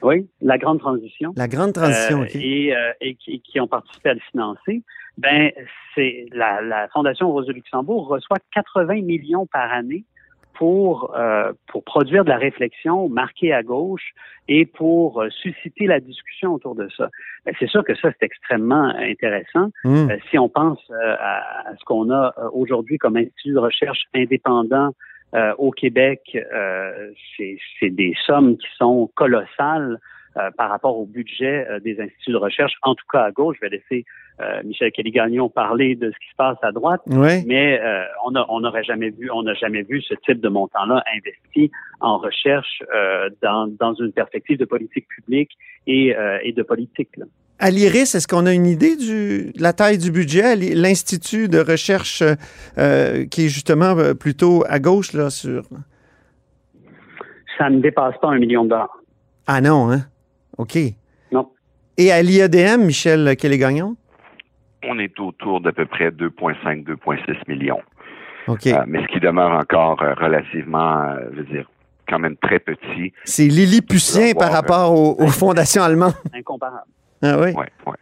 Oui, 0.04 0.28
la 0.42 0.58
grande 0.58 0.80
transition. 0.80 1.34
La 1.36 1.48
grande 1.48 1.74
transition, 1.74 2.22
euh, 2.22 2.28
Et, 2.36 2.76
euh, 2.76 2.92
et 3.02 3.16
qui, 3.16 3.42
qui, 3.42 3.60
ont 3.60 3.68
participé 3.68 4.10
à 4.10 4.14
le 4.14 4.20
financer. 4.32 4.84
Ben, 5.18 5.52
c'est 5.96 6.26
la, 6.32 6.62
la 6.62 6.88
Fondation 6.90 7.32
Rosa 7.32 7.52
Luxembourg 7.52 8.08
reçoit 8.08 8.38
80 8.54 9.02
millions 9.04 9.46
par 9.46 9.72
année 9.72 10.06
pour 10.56 11.16
euh, 11.18 11.52
pour 11.68 11.84
produire 11.84 12.24
de 12.24 12.30
la 12.30 12.38
réflexion 12.38 13.10
marquée 13.10 13.54
à 13.54 13.64
gauche 13.64 14.14
et 14.48 14.66
pour 14.66 15.22
euh, 15.22 15.30
susciter 15.30 15.88
la 15.88 16.00
discussion 16.00 16.54
autour 16.54 16.76
de 16.76 16.88
ça. 16.96 17.10
Ben, 17.46 17.56
c'est 17.60 17.68
sûr 17.68 17.84
que 17.84 17.96
ça 17.96 18.10
c'est 18.12 18.26
extrêmement 18.26 18.94
intéressant. 18.98 19.70
Mmh. 19.84 20.10
Euh, 20.10 20.18
si 20.30 20.38
on 20.38 20.50
pense 20.50 20.80
à, 20.92 21.70
à, 21.70 21.76
ce 21.78 21.84
qu'on 21.86 22.12
a 22.12 22.34
aujourd'hui 22.54 22.98
comme 22.98 23.18
institut 23.18 23.54
de 23.54 23.60
recherche 23.60 24.04
indépendant 24.16 24.94
euh, 25.36 25.54
au 25.58 25.72
Québec, 25.72 26.22
euh, 26.36 27.12
c'est 27.38 27.90
des 27.90 28.14
sommes 28.26 28.58
qui 28.58 28.68
sont 28.78 29.10
colossales 29.16 30.00
euh, 30.38 30.50
par 30.58 30.70
rapport 30.70 30.98
au 30.98 31.06
budget 31.06 31.66
des 31.84 32.00
instituts 32.00 32.32
de 32.32 32.38
recherche, 32.38 32.74
en 32.84 32.96
tout 32.96 33.06
cas 33.12 33.22
à 33.22 33.32
gauche. 33.32 33.58
Je 33.62 33.68
vais 33.68 33.78
laisser 33.78 34.06
Michel 34.64 34.92
Kelly-Gagnon 34.92 35.48
parler 35.50 35.96
de 35.96 36.10
ce 36.10 36.18
qui 36.18 36.30
se 36.32 36.36
passe 36.36 36.58
à 36.64 36.72
droite, 36.72 37.02
mais 37.46 37.80
on 38.26 38.60
n'aurait 38.60 38.84
jamais 38.84 39.12
vu, 39.12 39.30
on 39.32 39.44
n'a 39.44 39.54
jamais 39.54 39.84
vu 39.84 40.02
ce 40.02 40.16
type 40.26 40.42
de 40.42 40.50
montant-là 40.50 41.04
investi 41.16 41.72
en 42.00 42.18
recherche 42.18 42.82
dans, 43.44 43.68
dans 43.68 43.94
une 43.94 44.12
perspective 44.12 44.58
de 44.58 44.66
politique 44.66 45.08
publique 45.08 45.52
et, 45.86 46.16
et 46.42 46.52
de 46.52 46.64
politique. 46.64 47.16
Là. 47.18 47.26
À 47.64 47.72
l'IRIS, 47.72 48.14
est-ce 48.14 48.28
qu'on 48.28 48.46
a 48.46 48.52
une 48.52 48.66
idée 48.66 48.98
de 48.98 49.54
la 49.58 49.72
taille 49.72 49.98
du 49.98 50.12
budget, 50.12 50.58
l'Institut 50.58 51.48
de 51.48 51.60
recherche 51.60 52.22
euh, 52.78 53.26
qui 53.26 53.46
est 53.46 53.48
justement 53.48 53.98
euh, 53.98 54.14
plutôt 54.14 54.66
à 54.68 54.80
gauche 54.80 55.14
là 55.14 55.30
sur? 55.30 55.64
Ça 57.58 57.70
ne 57.70 57.80
dépasse 57.80 58.16
pas 58.22 58.32
un 58.32 58.38
million 58.38 58.66
de 58.66 58.70
dollars. 58.72 58.98
Ah 59.48 59.62
non, 59.62 59.90
hein? 59.90 60.02
OK. 60.58 60.78
Non. 61.32 61.48
Et 61.98 62.12
à 62.12 62.22
l'IADM, 62.22 62.84
Michel 62.84 63.38
Kelly-Gagnon? 63.38 63.96
On 64.84 65.00
est 65.00 65.18
autour 65.18 65.62
d'à 65.62 65.72
peu 65.72 65.86
près 65.86 66.10
2,5-2,6 66.10 67.48
millions. 67.48 67.80
OK. 68.50 68.68
Euh, 68.68 68.84
mais 68.88 69.02
ce 69.04 69.08
qui 69.08 69.22
demeure 69.22 69.54
encore 69.54 70.00
relativement, 70.00 71.04
euh, 71.04 71.30
je 71.32 71.38
veux 71.38 71.46
dire, 71.46 71.72
quand 72.10 72.20
même 72.20 72.36
très 72.36 72.60
petit. 72.60 73.14
C'est 73.24 73.48
vas 73.48 74.34
par 74.38 74.52
rapport 74.52 74.92
aux, 74.92 75.16
aux 75.18 75.28
fondations 75.28 75.82
allemandes. 75.82 76.12
Incomparable. 76.34 76.90
Ah 77.24 77.38
oui? 77.40 77.54
Ouais, 77.54 77.70
ouais. 77.88 77.98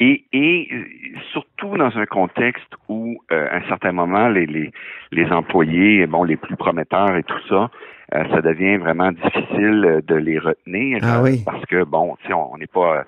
Et, 0.00 0.24
et 0.32 0.68
euh, 0.72 0.84
surtout 1.32 1.76
dans 1.76 1.96
un 1.96 2.06
contexte 2.06 2.72
où, 2.88 3.22
euh, 3.30 3.48
à 3.50 3.56
un 3.56 3.68
certain 3.68 3.92
moment, 3.92 4.28
les, 4.28 4.46
les, 4.46 4.72
les 5.12 5.30
employés, 5.30 6.06
bon, 6.06 6.24
les 6.24 6.36
plus 6.36 6.56
prometteurs 6.56 7.16
et 7.16 7.22
tout 7.22 7.40
ça, 7.48 7.70
euh, 8.14 8.24
ça 8.30 8.42
devient 8.42 8.78
vraiment 8.78 9.12
difficile 9.12 9.84
euh, 9.84 10.00
de 10.02 10.16
les 10.16 10.38
retenir 10.38 10.98
Ah 11.02 11.18
euh, 11.18 11.22
oui. 11.22 11.42
parce 11.44 11.64
que, 11.66 11.84
bon, 11.84 12.16
on 12.30 12.58
n'est 12.58 12.66
pas 12.66 12.96
euh, 12.96 13.04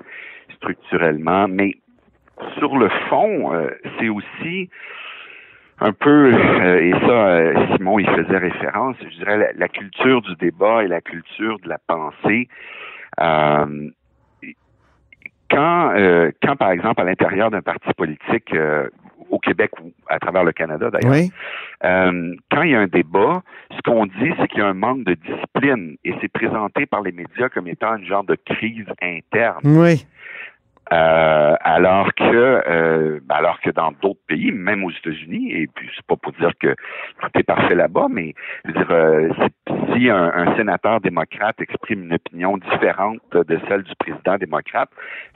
structurellement, 0.55 1.49
mais 1.49 1.75
sur 2.59 2.77
le 2.77 2.89
fond, 3.09 3.53
euh, 3.53 3.69
c'est 3.99 4.09
aussi 4.09 4.71
un 5.81 5.93
peu, 5.93 6.33
euh, 6.33 6.81
et 6.81 6.93
ça, 6.93 7.27
euh, 7.27 7.67
Simon 7.77 7.99
y 7.99 8.05
faisait 8.05 8.39
référence, 8.39 8.97
je 9.01 9.17
dirais 9.17 9.37
la, 9.37 9.53
la 9.53 9.69
culture 9.69 10.23
du 10.23 10.37
débat 10.37 10.85
et 10.85 10.89
la 10.89 11.01
culture 11.01 11.59
de 11.59 11.69
la 11.69 11.79
pensée. 11.79 12.49
Quand, 15.53 15.93
euh, 15.95 16.31
quand, 16.43 16.57
par 16.57 16.71
exemple, 16.71 17.01
à 17.01 17.05
l'intérieur 17.05 17.51
d'un 17.51 17.61
parti 17.61 17.89
politique 17.97 18.55
euh, 18.55 18.89
au 19.31 19.39
Québec 19.39 19.71
ou 19.83 19.93
à 20.09 20.19
travers 20.19 20.45
le 20.45 20.53
Canada 20.53 20.91
d'ailleurs, 20.91 21.13
Oui. 21.13 21.31
euh, 21.85 22.35
quand 22.51 22.63
il 22.63 22.71
y 22.71 22.75
a 22.75 22.81
un 22.81 22.87
débat, 22.87 23.43
ce 23.77 23.81
qu'on 23.83 24.07
dit, 24.07 24.33
c'est 24.39 24.49
qu'il 24.49 24.61
y 24.61 24.63
a 24.63 24.67
un 24.67 24.75
manque 24.75 25.05
de 25.05 25.15
discipline 25.15 25.97
et 26.05 26.15
c'est 26.21 26.29
présenté 26.33 26.87
par 26.87 27.03
les 27.03 27.13
médias 27.13 27.49
comme 27.49 27.69
étant 27.69 27.97
une 27.97 28.07
genre 28.07 28.25
de 28.25 28.37
crise 28.47 28.87
interne. 29.03 29.61
Oui. 29.65 30.07
Euh, 30.93 31.55
alors 31.61 32.13
que 32.15 32.25
euh, 32.69 33.19
ben, 33.25 33.37
alors 33.37 33.59
que 33.61 33.71
dans 33.71 33.93
d'autres 34.03 34.21
pays, 34.29 34.53
même 34.53 34.85
aux 34.85 34.91
États-Unis, 34.91 35.51
et 35.53 35.67
puis 35.75 35.89
c'est 35.97 36.05
pas 36.07 36.17
pour 36.17 36.33
dire 36.33 36.53
que 36.61 36.75
tout 37.21 37.29
est 37.35 37.43
parfait 37.45 37.75
là-bas, 37.75 38.09
mais 38.11 38.35
je 38.65 38.73
veux 38.73 38.75
dire, 38.79 38.91
euh, 38.91 39.29
si- 39.95 40.11
un, 40.11 40.31
un 40.35 40.57
sénateur 40.57 41.01
démocrate 41.01 41.59
exprime 41.61 42.03
une 42.05 42.15
opinion 42.15 42.59
différente 42.59 43.21
de 43.33 43.59
celle 43.69 43.85
du 43.85 43.93
président 43.99 44.37
démocrate, 44.37 44.91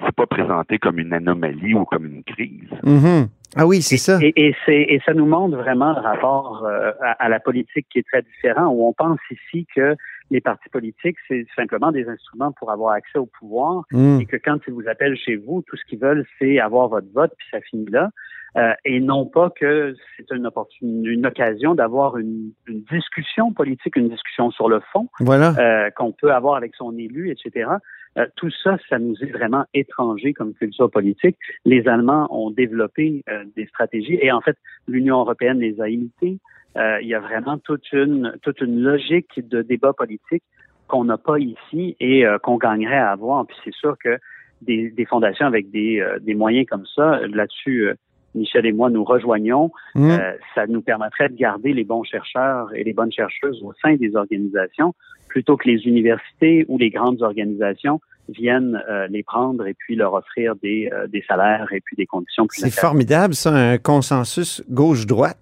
c'est 0.04 0.14
pas 0.14 0.26
présenté 0.26 0.78
comme 0.78 0.98
une 0.98 1.12
anomalie 1.14 1.72
ou 1.74 1.84
comme 1.86 2.04
une 2.04 2.22
crise. 2.24 2.68
Mhm. 2.82 3.28
Ah 3.56 3.66
oui, 3.66 3.80
c'est 3.80 3.96
ça. 3.96 4.18
Et, 4.20 4.32
et, 4.36 4.54
c'est, 4.66 4.82
et 4.82 5.00
ça 5.06 5.14
nous 5.14 5.24
montre 5.24 5.56
vraiment 5.56 5.92
le 5.94 6.00
rapport 6.00 6.64
euh, 6.66 6.90
à, 7.02 7.12
à 7.24 7.28
la 7.30 7.40
politique 7.40 7.86
qui 7.90 8.00
est 8.00 8.06
très 8.06 8.20
différent, 8.22 8.66
où 8.66 8.86
on 8.86 8.92
pense 8.92 9.20
ici 9.30 9.66
que 9.74 9.96
les 10.30 10.40
partis 10.40 10.68
politiques, 10.70 11.16
c'est 11.28 11.46
simplement 11.54 11.92
des 11.92 12.08
instruments 12.08 12.52
pour 12.52 12.70
avoir 12.70 12.92
accès 12.92 13.18
au 13.18 13.26
pouvoir 13.26 13.82
Mm. 13.92 14.20
et 14.20 14.26
que 14.26 14.36
quand 14.36 14.58
ils 14.66 14.72
vous 14.72 14.88
appellent 14.88 15.16
chez 15.16 15.36
vous, 15.36 15.62
tout 15.66 15.76
ce 15.76 15.84
qu'ils 15.84 15.98
veulent, 15.98 16.26
c'est 16.38 16.58
avoir 16.58 16.88
votre 16.88 17.06
vote, 17.12 17.32
puis 17.38 17.46
ça 17.50 17.60
finit 17.60 17.90
là. 17.90 18.10
Euh, 18.56 18.72
et 18.86 19.00
non 19.00 19.26
pas 19.26 19.50
que 19.50 19.94
c'est 20.16 20.30
une, 20.34 20.46
opportunité, 20.46 21.10
une 21.10 21.26
occasion 21.26 21.74
d'avoir 21.74 22.16
une, 22.16 22.52
une 22.66 22.82
discussion 22.90 23.52
politique, 23.52 23.96
une 23.96 24.08
discussion 24.08 24.50
sur 24.50 24.70
le 24.70 24.80
fond 24.92 25.08
Voilà. 25.20 25.54
euh, 25.58 25.90
qu'on 25.90 26.12
peut 26.12 26.32
avoir 26.32 26.54
avec 26.56 26.74
son 26.74 26.96
élu, 26.96 27.30
etc. 27.30 27.70
Euh, 28.16 28.26
tout 28.36 28.50
ça, 28.64 28.78
ça 28.88 28.98
nous 28.98 29.14
est 29.22 29.30
vraiment 29.30 29.66
étranger 29.74 30.32
comme 30.32 30.54
culture 30.54 30.90
politique. 30.90 31.36
Les 31.66 31.86
Allemands 31.86 32.28
ont 32.30 32.50
développé 32.50 33.22
euh, 33.28 33.44
des 33.56 33.66
stratégies 33.66 34.18
et 34.22 34.32
en 34.32 34.40
fait, 34.40 34.56
l'Union 34.88 35.20
européenne 35.20 35.58
les 35.58 35.78
a 35.82 35.88
imitées. 35.90 36.38
Euh, 36.76 36.98
il 37.00 37.08
y 37.08 37.14
a 37.14 37.20
vraiment 37.20 37.58
toute 37.58 37.92
une 37.92 38.34
toute 38.42 38.60
une 38.60 38.80
logique 38.80 39.40
de 39.48 39.62
débat 39.62 39.92
politique 39.92 40.42
qu'on 40.88 41.04
n'a 41.04 41.18
pas 41.18 41.38
ici 41.38 41.96
et 42.00 42.26
euh, 42.26 42.38
qu'on 42.38 42.56
gagnerait 42.58 42.98
à 42.98 43.10
avoir. 43.10 43.46
Puis 43.46 43.56
c'est 43.64 43.74
sûr 43.74 43.96
que 43.98 44.18
des, 44.62 44.90
des 44.90 45.04
fondations 45.04 45.46
avec 45.46 45.70
des, 45.70 46.00
euh, 46.00 46.18
des 46.20 46.34
moyens 46.34 46.66
comme 46.66 46.86
ça, 46.94 47.20
là-dessus, 47.26 47.90
Michel 48.36 48.66
et 48.66 48.72
moi 48.72 48.90
nous 48.90 49.04
rejoignons. 49.04 49.72
Mm. 49.94 50.10
Euh, 50.10 50.32
ça 50.54 50.66
nous 50.66 50.82
permettrait 50.82 51.28
de 51.28 51.34
garder 51.34 51.72
les 51.72 51.84
bons 51.84 52.04
chercheurs 52.04 52.68
et 52.74 52.84
les 52.84 52.92
bonnes 52.92 53.12
chercheuses 53.12 53.62
au 53.62 53.72
sein 53.82 53.96
des 53.96 54.14
organisations 54.14 54.94
plutôt 55.28 55.56
que 55.56 55.68
les 55.68 55.86
universités 55.86 56.64
ou 56.68 56.78
les 56.78 56.90
grandes 56.90 57.22
organisations 57.22 58.00
viennent 58.28 58.82
euh, 58.90 59.06
les 59.08 59.22
prendre 59.22 59.66
et 59.66 59.74
puis 59.74 59.94
leur 59.96 60.14
offrir 60.14 60.54
des, 60.62 60.90
euh, 60.92 61.06
des 61.06 61.24
salaires 61.28 61.68
et 61.72 61.80
puis 61.80 61.96
des 61.96 62.06
conditions 62.06 62.46
plus 62.46 62.60
C'est 62.60 62.70
formidable, 62.74 63.34
ça, 63.34 63.50
un 63.50 63.78
consensus 63.78 64.62
gauche-droite. 64.68 65.38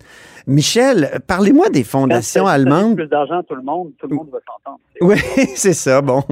Michel, 0.47 1.21
parlez-moi 1.27 1.71
des 1.71 1.85
fondations 1.85 2.47
allemandes. 2.47 2.97
plus 2.97 3.07
d'argent 3.07 3.39
à 3.39 3.43
tout 3.43 3.55
le 3.55 3.63
monde, 3.63 3.93
tout 3.99 4.07
le 4.07 4.15
monde 4.17 4.29
va 4.31 4.39
s'entendre. 4.47 4.79
C'est- 4.93 5.05
Oui, 5.05 5.47
c'est 5.57 5.73
ça, 5.73 6.03
bon. 6.03 6.23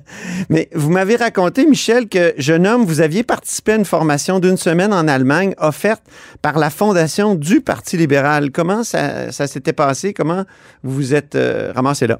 Mais 0.50 0.68
vous 0.74 0.90
m'avez 0.90 1.14
raconté, 1.14 1.64
Michel, 1.66 2.08
que 2.08 2.32
jeune 2.36 2.66
homme, 2.66 2.82
vous 2.82 3.00
aviez 3.00 3.22
participé 3.22 3.72
à 3.72 3.76
une 3.76 3.84
formation 3.84 4.40
d'une 4.40 4.56
semaine 4.56 4.92
en 4.92 5.06
Allemagne 5.06 5.54
offerte 5.58 6.02
par 6.42 6.58
la 6.58 6.68
fondation 6.70 7.36
du 7.36 7.60
Parti 7.60 7.96
libéral. 7.96 8.50
Comment 8.50 8.82
ça, 8.82 9.30
ça 9.30 9.46
s'était 9.46 9.72
passé? 9.72 10.12
Comment 10.14 10.44
vous 10.82 10.92
vous 10.92 11.14
êtes 11.14 11.36
euh, 11.36 11.70
ramassé 11.72 12.08
là? 12.08 12.18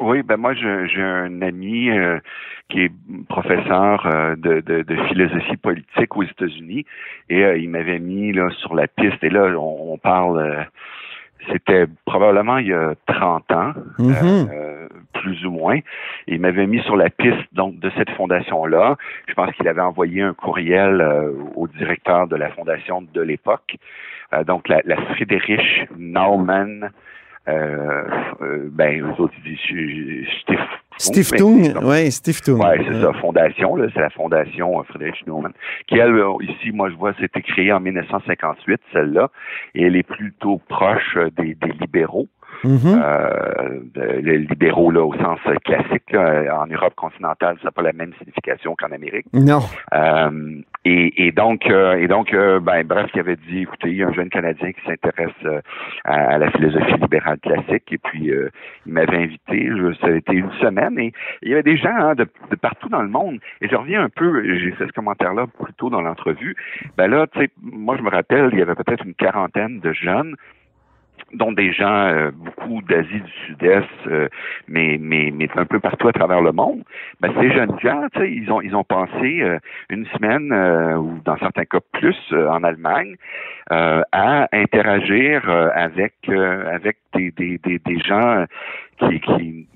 Oui, 0.00 0.22
ben 0.24 0.36
moi 0.36 0.54
j'ai 0.54 0.88
j'ai 0.92 1.00
un 1.00 1.40
ami 1.40 1.88
euh, 1.88 2.18
qui 2.68 2.82
est 2.84 2.92
professeur 3.28 4.06
euh, 4.06 4.36
de, 4.36 4.60
de, 4.60 4.82
de 4.82 4.96
philosophie 5.08 5.56
politique 5.56 6.16
aux 6.16 6.22
États-Unis 6.22 6.84
et 7.28 7.44
euh, 7.44 7.58
il 7.58 7.68
m'avait 7.70 7.98
mis 7.98 8.32
là 8.32 8.48
sur 8.58 8.74
la 8.74 8.86
piste 8.88 9.22
et 9.22 9.30
là 9.30 9.52
on, 9.58 9.92
on 9.92 9.98
parle 9.98 10.38
euh, 10.38 10.62
c'était 11.52 11.84
probablement 12.06 12.56
il 12.56 12.68
y 12.68 12.72
a 12.72 12.94
30 13.06 13.52
ans, 13.52 13.72
Mhm. 13.98 14.48
euh, 14.50 14.88
plus 15.12 15.44
ou 15.44 15.50
moins. 15.50 15.76
Et 15.76 15.82
il 16.36 16.40
m'avait 16.40 16.66
mis 16.66 16.80
sur 16.84 16.96
la 16.96 17.10
piste 17.10 17.44
donc 17.52 17.78
de 17.80 17.90
cette 17.98 18.08
fondation-là. 18.12 18.96
Je 19.28 19.34
pense 19.34 19.52
qu'il 19.54 19.68
avait 19.68 19.82
envoyé 19.82 20.22
un 20.22 20.32
courriel 20.32 21.02
euh, 21.02 21.32
au 21.54 21.68
directeur 21.68 22.28
de 22.28 22.36
la 22.36 22.48
fondation 22.48 23.02
de 23.02 23.20
l'époque, 23.20 23.76
euh, 24.32 24.42
donc 24.44 24.68
la, 24.68 24.80
la 24.86 24.96
Friedrich 24.96 25.86
Naumann. 25.98 26.90
Euh, 27.46 28.04
euh, 28.40 28.68
ben, 28.72 29.02
eux 29.02 29.20
autres, 29.20 29.34
disent 29.44 29.58
Stif- 30.40 30.80
Stiftung, 30.98 31.74
oui, 31.82 32.10
Stiftung. 32.10 32.60
Ouais, 32.60 32.80
c'est 32.86 33.00
ça, 33.00 33.12
fondation, 33.14 33.76
là, 33.76 33.86
c'est 33.92 34.00
la 34.00 34.10
fondation 34.10 34.80
euh, 34.80 34.84
Friedrich 34.84 35.26
Naumann, 35.26 35.52
qui, 35.86 35.98
elle, 35.98 36.14
euh, 36.14 36.32
ici, 36.42 36.72
moi, 36.72 36.90
je 36.90 36.94
vois, 36.94 37.12
c'était 37.20 37.42
créée 37.42 37.72
en 37.72 37.80
1958, 37.80 38.80
celle-là, 38.92 39.30
et 39.74 39.84
elle 39.84 39.96
est 39.96 40.04
plutôt 40.04 40.60
proche 40.68 41.16
euh, 41.16 41.30
des, 41.36 41.54
des 41.54 41.72
libéraux. 41.80 42.28
Mhm. 42.64 43.02
Euh, 43.02 43.80
de- 43.94 44.20
les 44.22 44.38
libéraux, 44.38 44.90
là, 44.90 45.02
au 45.04 45.14
sens 45.14 45.38
euh, 45.46 45.54
classique, 45.64 46.10
là, 46.12 46.60
en 46.62 46.66
Europe 46.66 46.94
continentale, 46.94 47.56
ça 47.58 47.66
n'a 47.66 47.70
pas 47.72 47.82
la 47.82 47.92
même 47.92 48.12
signification 48.18 48.74
qu'en 48.76 48.90
Amérique. 48.92 49.26
Non. 49.32 49.60
Euh, 49.92 50.60
et, 50.84 51.26
et 51.26 51.32
donc, 51.32 51.68
euh, 51.70 51.96
et 51.96 52.08
donc, 52.08 52.32
euh, 52.32 52.60
ben, 52.60 52.86
bref, 52.86 53.10
il 53.14 53.20
avait 53.20 53.36
dit, 53.36 53.60
écoutez, 53.62 53.88
il 53.90 53.96
y 53.96 54.02
a 54.02 54.08
un 54.08 54.12
jeune 54.12 54.28
Canadien 54.30 54.72
qui 54.72 54.80
s'intéresse 54.86 55.30
euh, 55.44 55.60
à, 56.04 56.34
à 56.34 56.38
la 56.38 56.50
philosophie 56.50 56.94
libérale 57.00 57.38
classique, 57.40 57.90
et 57.92 57.98
puis 57.98 58.30
euh, 58.30 58.48
il 58.86 58.92
m'avait 58.92 59.16
invité. 59.18 59.68
Je, 59.68 59.94
ça 60.00 60.06
a 60.08 60.10
été 60.10 60.32
une 60.34 60.52
semaine, 60.60 60.98
et 60.98 61.12
il 61.42 61.50
y 61.50 61.52
avait 61.52 61.62
des 61.62 61.76
gens 61.76 61.94
hein, 61.96 62.14
de, 62.14 62.26
de 62.50 62.56
partout 62.56 62.88
dans 62.88 63.02
le 63.02 63.08
monde. 63.08 63.38
Et 63.60 63.68
je 63.68 63.76
reviens 63.76 64.02
un 64.04 64.08
peu, 64.08 64.42
j'ai 64.58 64.72
fait 64.72 64.86
ce 64.86 64.92
commentaire-là 64.92 65.46
plus 65.62 65.72
tôt 65.74 65.90
dans 65.90 66.00
l'entrevue. 66.02 66.56
Ben 66.96 67.08
là, 67.08 67.26
tu 67.26 67.40
sais, 67.40 67.50
moi, 67.62 67.96
je 67.96 68.02
me 68.02 68.10
rappelle, 68.10 68.50
il 68.52 68.58
y 68.58 68.62
avait 68.62 68.74
peut-être 68.74 69.04
une 69.04 69.14
quarantaine 69.14 69.80
de 69.80 69.92
jeunes 69.92 70.36
dont 71.32 71.52
des 71.52 71.72
gens, 71.72 72.06
euh, 72.08 72.30
beaucoup 72.32 72.82
d'Asie 72.82 73.20
du 73.20 73.32
Sud-Est, 73.46 73.86
euh, 74.06 74.28
mais, 74.68 74.98
un 75.56 75.66
peu 75.66 75.80
partout 75.80 76.08
à 76.08 76.12
travers 76.12 76.40
le 76.40 76.52
monde, 76.52 76.82
ben, 77.20 77.32
ces 77.40 77.52
jeunes 77.52 77.78
gens, 77.80 78.06
ils 78.20 78.50
ont, 78.50 78.60
ils 78.60 78.74
ont 78.74 78.84
passé 78.84 79.40
euh, 79.40 79.58
une 79.90 80.06
semaine, 80.06 80.52
ou 80.98 81.20
dans 81.24 81.36
certains 81.38 81.64
cas 81.64 81.80
plus, 81.92 82.16
en 82.32 82.62
Allemagne, 82.62 83.16
à 83.70 84.48
interagir 84.52 85.48
avec, 85.74 86.14
avec 86.28 86.96
des, 87.14 87.30
des, 87.30 87.98
gens 88.04 88.44
qui 88.98 89.66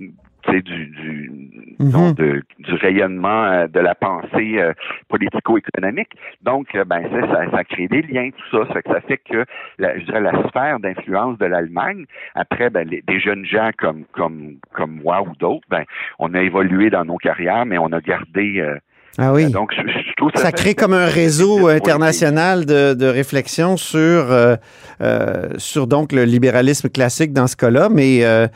du, 0.63 1.31
Mhm. 1.79 2.15
de- 2.15 2.43
du 2.59 2.75
rayonnement 2.75 3.45
euh, 3.45 3.67
de 3.69 3.81
la 3.81 3.95
pensée 3.95 4.59
euh, 4.59 4.73
politico-économique. 5.09 6.11
Donc, 6.43 6.67
euh, 6.75 6.85
ben, 6.85 7.03
ça, 7.11 7.51
ça, 7.51 7.65
crée 7.65 7.89
des 7.89 8.03
liens, 8.03 8.31
tout 8.31 8.59
ça. 8.59 8.67
Ça 8.69 8.75
fait 8.75 8.83
que 8.83 8.93
ça 8.93 9.01
fait 9.03 9.19
que, 9.19 9.45
la, 9.79 9.99
je 9.99 10.05
dirais, 10.05 10.21
la 10.21 10.49
sphère 10.49 10.81
d'influence 10.81 11.39
de 11.39 11.47
l'Allemagne, 11.47 12.05
après, 12.35 12.71
ben, 12.71 12.89
les- 12.89 13.03
des 13.07 13.21
jeunes 13.21 13.45
gens 13.45 13.71
comme, 13.79 14.05
comme, 14.13 14.57
comme 14.73 15.01
moi 15.05 15.23
ou 15.23 15.33
d'autres, 15.39 15.67
ben, 15.71 15.85
on 16.19 16.35
a 16.35 16.41
évolué 16.43 16.91
dans 16.91 17.05
nos 17.05 17.17
carrières, 17.17 17.67
mais 17.67 17.79
on 17.79 17.93
a 17.93 18.01
gardé. 18.01 18.59
euh, 18.61 18.77
Ah 19.19 19.33
oui. 19.33 19.51
donc, 19.51 19.73
je, 19.75 19.83
je 19.83 20.13
trouve 20.17 20.31
Ça 20.35 20.53
crée 20.53 20.75
comme 20.75 20.93
un 20.95 21.07
réseau 21.07 21.67
international 21.69 22.67
de, 22.67 22.95
de 22.95 23.07
réflexion 23.07 23.77
sur, 23.77 23.99
euh, 24.01 24.55
euh, 25.01 25.49
sur 25.59 25.87
donc 25.87 26.13
le 26.13 26.25
libéralisme 26.25 26.89
classique 26.89 27.33
dans 27.33 27.47
ce 27.49 27.57
cas-là, 27.57 27.89
mais 27.89 28.25
euh, 28.25 28.47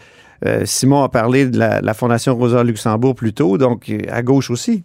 euh, 0.45 0.65
Simon 0.65 1.03
a 1.05 1.09
parlé 1.09 1.47
de 1.49 1.59
la, 1.59 1.81
la 1.81 1.95
Fondation 1.95 2.35
Rosa 2.35 2.65
Luxembourg 2.65 3.15
plus 3.15 3.33
tôt, 3.33 3.59
donc 3.59 3.89
euh, 3.91 3.99
à 4.11 4.23
gauche 4.23 4.51
aussi. 4.51 4.85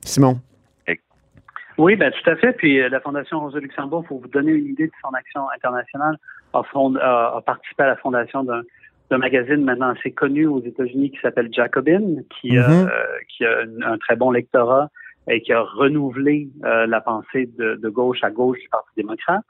Simon. 0.00 0.40
Oui, 1.78 1.94
ben 1.94 2.10
tout 2.10 2.30
à 2.30 2.36
fait. 2.36 2.54
Puis 2.54 2.80
euh, 2.80 2.88
la 2.88 3.00
Fondation 3.00 3.40
Rosa 3.40 3.58
Luxembourg, 3.58 4.04
pour 4.04 4.20
vous 4.20 4.28
donner 4.28 4.52
une 4.52 4.66
idée 4.66 4.86
de 4.86 4.92
son 5.02 5.10
action 5.10 5.42
internationale, 5.54 6.16
a, 6.54 6.62
fond- 6.62 6.96
a- 6.96 7.36
a 7.36 7.40
participé 7.42 7.82
à 7.82 7.88
la 7.88 7.96
fondation 7.96 8.42
d'un 8.44 8.62
d'un 9.08 9.18
magazine 9.18 9.62
maintenant 9.62 9.90
assez 9.90 10.10
connu 10.10 10.48
aux 10.48 10.60
États-Unis 10.64 11.12
qui 11.12 11.18
s'appelle 11.22 11.48
Jacobin, 11.52 12.22
qui, 12.40 12.58
a, 12.58 12.68
euh, 12.68 12.88
qui 13.28 13.44
a 13.44 13.60
un, 13.60 13.92
un 13.92 13.98
très 13.98 14.16
bon 14.16 14.32
lectorat, 14.32 14.90
et 15.30 15.40
qui 15.42 15.52
a 15.52 15.60
renouvelé 15.62 16.48
la 16.62 17.00
pensée 17.00 17.48
de, 17.56 17.76
de, 17.76 17.88
gauche 17.88 18.24
à 18.24 18.30
gauche 18.30 18.58
du 18.58 18.68
Parti 18.68 18.90
démocrate. 18.96 19.44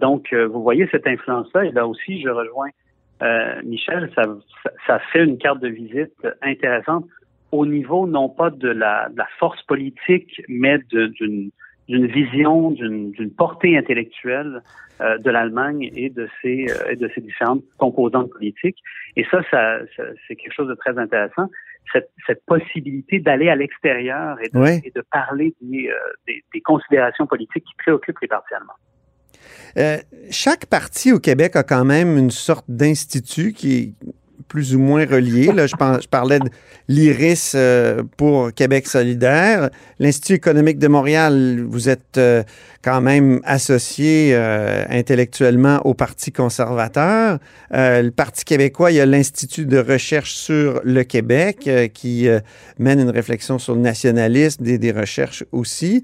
donc, 0.00 0.32
vous 0.32 0.62
voyez 0.62 0.88
cette 0.90 1.06
influence-là. 1.06 1.66
Et 1.66 1.72
là 1.72 1.86
aussi, 1.86 2.22
je 2.22 2.30
rejoins 2.30 2.68
Michel. 3.64 4.10
Ça, 4.14 4.22
ça 4.86 4.98
fait 5.12 5.24
une 5.24 5.38
carte 5.38 5.60
de 5.60 5.68
visite 5.68 6.14
intéressante 6.42 7.06
au 7.50 7.66
niveau 7.66 8.06
non 8.06 8.28
pas 8.28 8.50
de 8.50 8.68
la, 8.68 9.08
de 9.08 9.18
la 9.18 9.26
force 9.38 9.62
politique, 9.62 10.42
mais 10.48 10.78
d'une 10.90 11.50
d'une 11.88 12.06
vision, 12.06 12.70
d'une 12.70 13.30
portée 13.30 13.76
intellectuelle 13.76 14.62
euh, 15.00 15.16
de 15.18 15.30
l'Allemagne 15.30 15.90
et 15.96 16.10
de 16.10 16.28
ses 16.42 16.66
euh, 16.70 16.90
et 16.90 16.96
de 16.96 17.08
ses 17.14 17.22
différentes 17.22 17.64
composantes 17.78 18.30
politiques. 18.30 18.78
Et 19.16 19.24
ça, 19.30 19.40
ça, 19.50 19.78
c'est 19.96 20.36
quelque 20.36 20.52
chose 20.52 20.68
de 20.68 20.74
très 20.74 20.98
intéressant. 20.98 21.48
Cette, 21.90 22.10
cette 22.26 22.44
possibilité 22.44 23.18
d'aller 23.18 23.48
à 23.48 23.56
l'extérieur 23.56 24.36
et, 24.42 24.50
et, 24.84 24.90
de 24.90 25.02
parler 25.10 25.54
des, 25.62 25.88
euh, 25.88 25.94
des, 26.26 26.44
des, 26.52 26.60
considérations 26.60 27.26
politiques 27.26 27.64
qui 27.64 27.74
préoccupent 27.78 28.20
les 28.20 28.28
partis 28.28 28.52
allemands. 28.52 28.74
Euh, 29.78 29.98
chaque 30.30 30.66
parti 30.66 31.12
au 31.12 31.18
Québec 31.18 31.56
a 31.56 31.62
quand 31.62 31.84
même 31.84 32.16
une 32.16 32.30
sorte 32.30 32.64
d'institut 32.68 33.52
qui 33.52 33.94
plus 34.46 34.74
ou 34.74 34.78
moins 34.78 35.04
reliés. 35.04 35.52
Là, 35.52 35.66
je, 35.66 36.06
parlais 36.08 36.38
de 36.38 36.48
l'IRIS 36.88 37.52
euh, 37.54 38.02
pour 38.16 38.54
Québec 38.54 38.86
solidaire. 38.86 39.68
L'Institut 39.98 40.34
économique 40.34 40.78
de 40.78 40.88
Montréal, 40.88 41.66
vous 41.68 41.90
êtes 41.90 42.16
euh, 42.16 42.42
quand 42.82 43.02
même 43.02 43.40
associé 43.44 44.34
intellectuellement 44.88 45.84
au 45.84 45.92
Parti 45.92 46.32
conservateur. 46.32 47.38
le 47.70 48.08
Parti 48.10 48.44
québécois, 48.46 48.90
il 48.90 48.94
y 48.94 49.00
a 49.00 49.06
l'Institut 49.06 49.66
de 49.66 49.78
recherche 49.78 50.32
sur 50.32 50.80
le 50.82 51.02
Québec 51.02 51.68
qui 51.92 52.28
mène 52.78 53.00
une 53.00 53.10
réflexion 53.10 53.58
sur 53.58 53.74
le 53.74 53.82
nationalisme, 53.82 54.64
des, 54.64 54.78
des 54.78 54.92
recherches 54.92 55.44
aussi. 55.52 56.02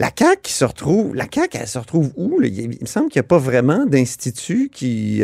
La 0.00 0.08
CAQ 0.16 0.40
qui 0.42 0.52
se 0.52 0.64
retrouve, 0.64 1.14
la 1.14 1.26
CAQ, 1.30 1.58
elle 1.60 1.66
se 1.66 1.78
retrouve 1.78 2.10
où? 2.16 2.40
Il, 2.42 2.68
me 2.68 2.86
semble 2.86 3.10
qu'il 3.10 3.20
n'y 3.20 3.26
a 3.26 3.28
pas 3.28 3.38
vraiment 3.38 3.84
d'institut 3.84 4.70
qui, 4.70 5.22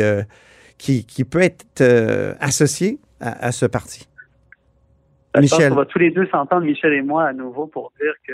qui, 0.77 1.03
qui 1.03 1.23
peut 1.23 1.41
être 1.41 1.81
euh, 1.81 2.35
associé 2.39 2.99
à, 3.19 3.47
à, 3.47 3.51
ce 3.51 3.65
parti? 3.65 4.07
Michel. 5.35 5.71
On 5.71 5.75
va 5.75 5.85
tous 5.85 5.99
les 5.99 6.11
deux 6.11 6.27
s'entendre, 6.27 6.63
Michel 6.63 6.93
et 6.93 7.01
moi, 7.01 7.25
à 7.25 7.33
nouveau, 7.33 7.65
pour 7.65 7.91
dire 7.99 8.13
que 8.27 8.33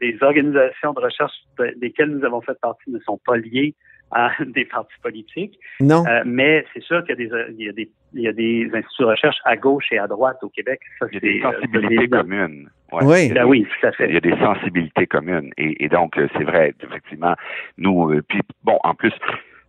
les 0.00 0.16
organisations 0.22 0.92
de 0.92 1.00
recherche 1.00 1.32
desquelles 1.76 2.10
nous 2.10 2.24
avons 2.24 2.40
fait 2.40 2.58
partie 2.60 2.90
ne 2.90 3.00
sont 3.00 3.18
pas 3.24 3.36
liées 3.36 3.74
à 4.12 4.30
des 4.44 4.64
partis 4.64 4.94
politiques. 5.02 5.58
Non. 5.80 6.04
Euh, 6.06 6.22
mais 6.24 6.64
c'est 6.72 6.82
sûr 6.82 7.04
qu'il 7.04 7.18
y, 7.18 7.62
y, 7.62 7.68
a 7.68 7.72
des, 7.72 7.90
il 8.14 8.22
y 8.22 8.28
a 8.28 8.32
des 8.32 8.70
instituts 8.72 9.02
de 9.02 9.08
recherche 9.08 9.36
à 9.44 9.56
gauche 9.56 9.86
et 9.92 9.98
à 9.98 10.06
droite 10.06 10.38
au 10.42 10.48
Québec. 10.48 10.80
Ça, 10.98 11.06
il 11.10 11.14
y 11.14 11.16
a 11.16 11.20
des 11.20 11.40
euh, 11.40 11.52
sensibilités 11.52 12.08
communes. 12.08 12.70
Ouais. 12.92 13.04
Oui. 13.04 13.28
Là, 13.30 13.46
oui, 13.46 13.66
tout 13.80 13.86
à 13.86 13.92
fait. 13.92 14.08
Il 14.08 14.14
y 14.14 14.18
a 14.18 14.20
des 14.20 14.36
sensibilités 14.36 15.06
communes. 15.06 15.50
Et, 15.56 15.84
et 15.84 15.88
donc, 15.88 16.18
euh, 16.18 16.28
c'est 16.36 16.44
vrai, 16.44 16.74
effectivement, 16.82 17.34
nous, 17.78 18.20
puis 18.28 18.40
bon, 18.64 18.78
en 18.84 18.94
plus, 18.94 19.12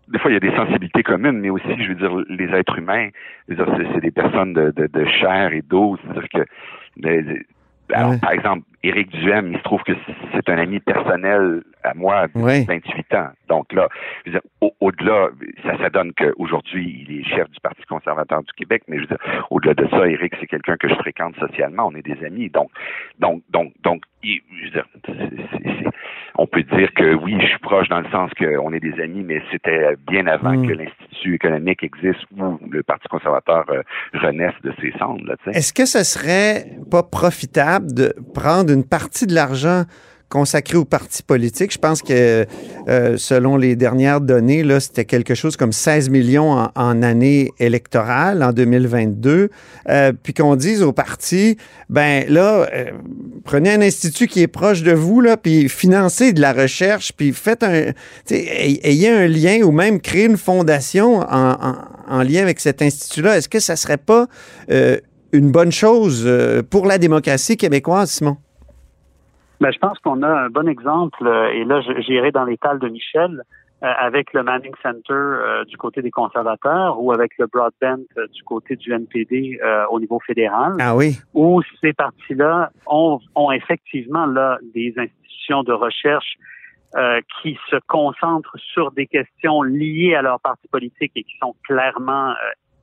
des 0.10 0.20
fois, 0.20 0.30
il 0.30 0.34
y 0.34 0.38
a 0.38 0.42
des 0.42 0.56
sensibilités 0.56 1.04
communes, 1.04 1.40
mais 1.40 1.50
aussi, 1.50 1.68
je 1.80 1.88
veux 1.90 1.96
dire, 1.96 2.12
les 2.30 2.50
êtres 2.54 2.78
humains, 2.78 3.10
c'est 3.48 4.02
des 4.02 4.12
personnes 4.12 4.54
de, 4.54 4.72
de, 4.72 4.88
de 4.88 5.06
chair 5.06 5.54
et 5.54 5.62
d'eau. 5.62 5.98
C'est-à-dire 6.04 6.28
que, 6.30 7.44
alors, 7.94 8.20
par 8.20 8.32
exemple, 8.32 8.64
Éric 8.84 9.10
Duhem, 9.10 9.52
il 9.54 9.58
se 9.58 9.64
trouve 9.64 9.82
que 9.84 9.94
c'est 10.34 10.50
un 10.50 10.58
ami 10.58 10.80
personnel 10.80 11.64
à 11.84 11.94
moi 11.94 12.28
de 12.28 12.66
28 12.66 13.16
ans. 13.16 13.30
Donc 13.50 13.72
là, 13.74 13.88
au-delà, 14.80 15.30
ça, 15.64 15.78
ça 15.78 15.90
donne 15.90 16.14
qu'aujourd'hui, 16.14 17.06
il 17.08 17.20
est 17.20 17.24
chef 17.24 17.50
du 17.50 17.60
Parti 17.60 17.82
conservateur 17.88 18.42
du 18.44 18.52
Québec, 18.54 18.84
mais 18.88 18.98
je 18.98 19.02
veux 19.02 19.08
dire, 19.08 19.46
au-delà 19.50 19.74
de 19.74 19.88
ça, 19.90 20.08
Éric, 20.08 20.34
c'est 20.40 20.48
quelqu'un 20.48 20.78
que 20.78 20.88
je 20.88 20.96
fréquente 20.96 21.36
socialement, 21.38 21.88
on 21.88 21.96
est 21.96 22.02
des 22.02 22.26
amis. 22.26 22.50
Donc, 22.50 22.72
donc, 23.20 23.44
donc, 23.50 23.74
donc, 23.84 24.04
je 24.24 24.40
veux 24.66 24.72
dire, 24.72 24.88
on 26.38 26.48
peut 26.48 26.64
dire 26.64 26.94
que 26.94 27.14
oui, 27.14 27.38
je 27.40 27.48
suis 27.48 27.60
proche 27.60 27.90
dans 27.90 28.00
le 28.00 28.10
sens 28.10 28.32
qu'on 28.38 28.74
est 28.74 28.80
des 28.80 29.00
amis, 29.02 29.24
mais 29.24 29.42
c'était 29.52 29.96
bien 30.08 30.26
avant 30.28 30.54
mm. 30.54 30.68
que 30.68 30.74
l'Institut 30.74 31.36
économique 31.36 31.84
existe 31.84 32.22
ou 32.38 32.60
le 32.70 32.84
Parti 32.84 33.08
conservateur 33.08 33.66
euh, 33.70 33.82
renaisse 34.14 34.54
de 34.64 34.74
ses 34.82 34.92
cendres. 34.98 35.36
Est-ce 35.48 35.74
que 35.74 35.86
ce 35.86 36.04
serait 36.04 36.66
pas 36.90 37.04
profitable 37.04 37.94
de 37.94 38.14
prendre 38.34 38.72
une 38.72 38.88
partie 38.88 39.28
de 39.28 39.34
l'argent 39.34 39.84
consacré 40.34 40.78
aux 40.78 40.84
partis 40.84 41.22
politiques. 41.22 41.72
Je 41.72 41.78
pense 41.78 42.02
que 42.02 42.48
euh, 42.88 43.18
selon 43.18 43.56
les 43.56 43.76
dernières 43.76 44.20
données, 44.20 44.64
là, 44.64 44.80
c'était 44.80 45.06
quelque 45.06 45.36
chose 45.36 45.58
comme 45.58 45.72
16 45.72 46.10
millions 46.10 46.70
en, 46.74 47.04
année 47.04 47.52
électorale 47.60 48.42
en 48.42 48.52
2022. 48.52 49.52
Euh, 49.90 50.12
puis 50.24 50.34
qu'on 50.34 50.56
dise 50.56 50.82
aux 50.82 50.92
partis, 50.92 51.58
ben 51.88 52.26
là, 52.30 52.68
euh, 52.74 52.86
prenez 53.44 53.74
un 53.74 53.82
institut 53.84 54.26
qui 54.26 54.42
est 54.42 54.48
proche 54.48 54.82
de 54.82 54.92
vous, 54.92 55.22
là, 55.22 55.38
puis 55.38 55.70
financez 55.70 56.34
de 56.34 56.42
la 56.42 56.54
recherche, 56.54 57.14
puis 57.16 57.32
faites 57.32 57.62
un, 57.62 57.92
ayez 58.32 59.10
un 59.10 59.28
lien 59.28 59.62
ou 59.62 59.72
même 59.72 60.02
créez 60.02 60.26
une 60.26 60.38
fondation 60.38 61.20
en, 61.30 61.76
en 62.08 62.24
lien 62.24 62.42
avec 62.42 62.60
cet 62.60 62.82
institut-là. 62.82 63.38
Est-ce 63.38 63.50
que 63.50 63.60
ça 63.60 63.76
serait 63.76 63.98
pas 63.98 64.26
une 64.68 65.52
bonne 65.52 65.72
chose 65.72 66.28
pour 66.72 66.88
la 66.88 66.98
démocratie 66.98 67.56
québécoise, 67.56 68.10
Simon? 68.10 68.38
Ben, 69.64 69.72
je 69.72 69.80
pense 69.80 69.98
qu'on 70.00 70.22
a 70.24 70.28
un 70.28 70.50
bon 70.50 70.68
exemple, 70.68 71.26
euh, 71.26 71.54
et 71.54 71.64
là, 71.64 71.80
j'irai 72.00 72.32
dans 72.32 72.44
les 72.44 72.58
tales 72.58 72.80
de 72.80 72.90
Michel, 72.90 73.44
euh, 73.82 73.88
avec 73.98 74.34
le 74.34 74.44
Manning 74.44 74.74
Center 74.84 75.14
euh, 75.14 75.64
du 75.64 75.78
côté 75.78 76.02
des 76.02 76.12
conservateurs 76.12 77.02
ou 77.02 77.14
avec 77.14 77.32
le 77.38 77.48
Broadband 77.48 78.04
du 78.34 78.44
côté 78.44 78.76
du 78.76 78.92
NPD 78.92 79.60
au 79.90 80.02
niveau 80.02 80.20
fédéral. 80.20 80.74
Ah 80.82 80.94
oui. 80.98 81.18
Où 81.34 81.62
ces 81.80 81.94
partis-là 81.94 82.72
ont, 82.88 83.22
ont, 83.36 83.52
effectivement 83.54 84.26
là 84.26 84.58
des 84.74 84.94
institutions 84.98 85.64
de 85.64 85.72
recherche 85.72 86.36
qui 87.42 87.58
se 87.70 87.78
concentrent 87.88 88.58
sur 88.74 88.92
des 88.92 89.08
questions 89.08 89.64
liées 89.64 90.14
à 90.16 90.22
leur 90.22 90.42
parti 90.42 90.68
politique 90.68 91.14
et 91.16 91.24
qui 91.24 91.36
sont 91.42 91.56
clairement 91.64 92.34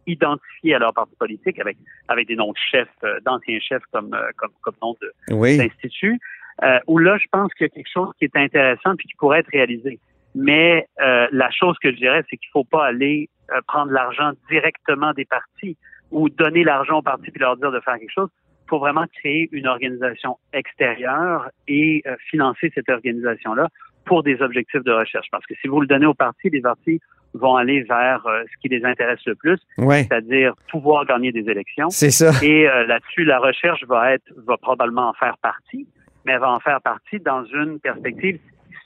identifiées 0.06 0.74
à 0.74 0.78
leur 0.78 0.94
parti 0.94 1.14
politique 1.16 1.58
avec 1.60 1.76
avec 2.08 2.26
des 2.26 2.36
noms 2.36 2.52
de 2.52 2.58
chefs, 2.70 2.88
d'anciens 3.24 3.60
chefs 3.60 3.84
comme 3.92 4.16
comme 4.36 4.50
comme 4.62 4.74
nom 4.82 4.96
de 5.00 5.34
oui. 5.34 5.58
d'institut 5.58 6.18
euh, 6.62 6.78
où 6.86 6.98
là, 6.98 7.16
je 7.18 7.26
pense 7.30 7.52
qu'il 7.54 7.66
y 7.66 7.70
a 7.70 7.74
quelque 7.74 7.90
chose 7.92 8.10
qui 8.18 8.24
est 8.24 8.36
intéressant 8.36 8.96
puis 8.96 9.08
qui 9.08 9.14
pourrait 9.14 9.40
être 9.40 9.50
réalisé. 9.50 9.98
Mais 10.34 10.86
euh, 11.00 11.26
la 11.32 11.50
chose 11.50 11.76
que 11.82 11.90
je 11.90 11.96
dirais, 11.96 12.22
c'est 12.30 12.36
qu'il 12.36 12.48
faut 12.52 12.64
pas 12.64 12.86
aller 12.86 13.28
euh, 13.52 13.60
prendre 13.66 13.90
l'argent 13.90 14.32
directement 14.48 15.12
des 15.12 15.24
partis 15.24 15.76
ou 16.10 16.28
donner 16.28 16.64
l'argent 16.64 16.98
aux 16.98 17.02
partis 17.02 17.30
puis 17.30 17.40
leur 17.40 17.56
dire 17.56 17.72
de 17.72 17.80
faire 17.80 17.98
quelque 17.98 18.12
chose. 18.12 18.28
Il 18.66 18.68
faut 18.70 18.78
vraiment 18.78 19.06
créer 19.18 19.48
une 19.50 19.66
organisation 19.66 20.38
extérieure 20.52 21.50
et 21.66 22.02
euh, 22.06 22.14
financer 22.30 22.70
cette 22.74 22.88
organisation-là 22.88 23.68
pour 24.04 24.22
des 24.22 24.40
objectifs 24.40 24.84
de 24.84 24.92
recherche. 24.92 25.26
Parce 25.32 25.44
que 25.46 25.54
si 25.60 25.66
vous 25.66 25.80
le 25.80 25.86
donnez 25.86 26.06
aux 26.06 26.14
partis, 26.14 26.48
les 26.50 26.60
partis 26.60 27.00
vont 27.34 27.56
aller 27.56 27.82
vers 27.82 28.26
ce 28.26 28.60
qui 28.60 28.68
les 28.68 28.84
intéresse 28.84 29.20
le 29.24 29.36
plus, 29.36 29.58
c'est-à-dire 29.78 30.52
pouvoir 30.68 31.06
gagner 31.06 31.30
des 31.30 31.48
élections. 31.48 31.88
C'est 31.90 32.10
ça. 32.10 32.32
Et 32.44 32.64
là-dessus, 32.64 33.24
la 33.24 33.38
recherche 33.38 33.84
va 33.84 34.14
être, 34.14 34.24
va 34.48 34.56
probablement 34.56 35.10
en 35.10 35.12
faire 35.12 35.38
partie 35.38 35.86
mais 36.24 36.33
elle 36.33 36.40
va 36.40 36.50
en 36.50 36.61
faire 36.61 36.80
partie 36.80 37.20
dans 37.20 37.44
une 37.44 37.80
perspective 37.80 38.38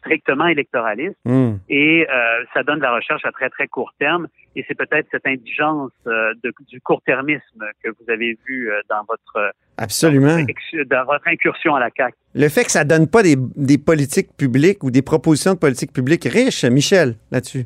strictement 0.04 0.46
électoraliste. 0.46 1.16
Hmm. 1.24 1.54
Et 1.68 2.06
euh, 2.08 2.44
ça 2.52 2.62
donne 2.62 2.78
de 2.78 2.82
la 2.82 2.94
recherche 2.94 3.24
à 3.24 3.32
très, 3.32 3.48
très 3.50 3.68
court 3.68 3.92
terme. 3.98 4.28
Et 4.56 4.64
c'est 4.68 4.74
peut-être 4.74 5.08
cette 5.10 5.26
indigence 5.26 5.90
euh, 6.06 6.32
de, 6.42 6.52
du 6.68 6.80
court-termisme 6.80 7.64
que 7.82 7.88
vous 7.88 8.10
avez 8.10 8.38
vu 8.46 8.70
euh, 8.70 8.80
dans 8.88 9.02
votre 9.08 9.52
Absolument. 9.76 10.36
Dans 10.86 11.04
votre, 11.04 11.26
incursion 11.26 11.74
à 11.74 11.80
la 11.80 11.90
CAQ. 11.96 12.16
Le 12.34 12.48
fait 12.48 12.64
que 12.64 12.70
ça 12.70 12.84
donne 12.84 13.08
pas 13.08 13.22
des, 13.22 13.34
des 13.36 13.78
politiques 13.78 14.36
publiques 14.36 14.84
ou 14.84 14.90
des 14.90 15.02
propositions 15.02 15.54
de 15.54 15.58
politiques 15.58 15.92
publiques 15.92 16.24
riches, 16.24 16.64
Michel, 16.64 17.16
là-dessus. 17.32 17.64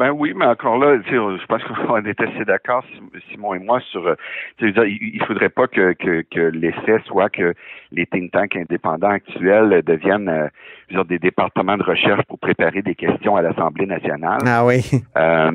Ben 0.00 0.12
oui, 0.12 0.32
mais 0.34 0.46
encore 0.46 0.78
là, 0.78 0.96
je 1.06 1.46
pense 1.46 1.62
qu'on 1.62 1.96
est 2.06 2.18
assez 2.18 2.44
d'accord, 2.46 2.82
Simon 3.30 3.52
et 3.52 3.58
moi, 3.58 3.80
sur. 3.80 4.06
Euh, 4.06 4.14
il, 4.62 4.74
il 5.12 5.22
faudrait 5.26 5.50
pas 5.50 5.66
que, 5.66 5.92
que, 5.92 6.22
que 6.22 6.40
l'essai 6.40 7.04
soit 7.04 7.28
que 7.28 7.52
les 7.92 8.06
think 8.06 8.32
tanks 8.32 8.56
indépendants 8.56 9.10
actuels 9.10 9.82
deviennent 9.86 10.30
euh, 10.30 11.04
des 11.04 11.18
départements 11.18 11.76
de 11.76 11.82
recherche 11.82 12.22
pour 12.28 12.38
préparer 12.38 12.80
des 12.80 12.94
questions 12.94 13.36
à 13.36 13.42
l'Assemblée 13.42 13.84
nationale. 13.84 14.38
Ah 14.46 14.64
oui. 14.64 14.80
Euh, 15.18 15.50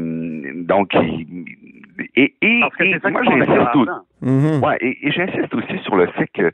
donc, 0.58 0.94
et, 2.16 2.36
et, 2.40 2.60
moi 2.60 2.70
j'insiste 3.24 3.50
aussi, 3.50 3.90
mm-hmm. 4.24 4.60
ouais, 4.64 4.78
et 4.80 5.12
j'insiste 5.12 5.56
aussi 5.56 5.80
sur 5.80 5.96
le 5.96 6.06
fait 6.06 6.28
que 6.28 6.52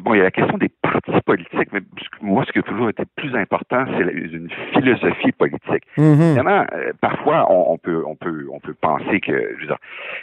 bon, 0.00 0.14
il 0.14 0.18
y 0.18 0.20
a 0.20 0.24
la 0.24 0.30
question 0.30 0.58
des 0.58 0.70
partis 0.82 1.20
politiques, 1.24 1.72
mais 1.72 1.80
moi, 2.20 2.44
ce 2.46 2.52
qui 2.52 2.58
a 2.58 2.62
toujours 2.62 2.88
été 2.88 3.04
plus 3.16 3.34
important, 3.34 3.84
c'est 3.96 4.04
une 4.04 4.50
philosophie 4.72 5.32
politique. 5.32 5.84
Mm-hmm. 5.96 6.22
Évidemment, 6.22 6.66
euh, 6.72 6.92
parfois, 7.00 7.50
on, 7.50 7.78
peut, 7.78 8.02
on 8.06 8.14
peut, 8.14 8.46
on 8.52 8.60
peut 8.60 8.74
penser 8.74 9.20
que, 9.20 9.54
je 9.56 9.60
veux 9.60 9.66
dire, 9.66 9.78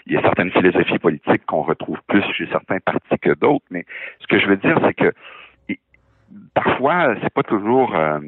il 0.05 0.13
y 0.13 0.17
a 0.17 0.21
certaines 0.21 0.51
philosophies 0.51 0.99
politiques 0.99 1.45
qu'on 1.45 1.63
retrouve 1.63 1.99
plus 2.07 2.23
chez 2.33 2.47
certains 2.51 2.79
partis 2.79 3.17
que 3.21 3.33
d'autres, 3.33 3.65
mais 3.71 3.85
ce 4.19 4.27
que 4.27 4.39
je 4.39 4.47
veux 4.47 4.57
dire, 4.57 4.79
c'est 4.83 4.93
que 4.93 5.11
parfois, 6.53 7.15
c'est 7.21 7.33
pas 7.33 7.43
toujours, 7.43 7.95
euh, 7.95 8.19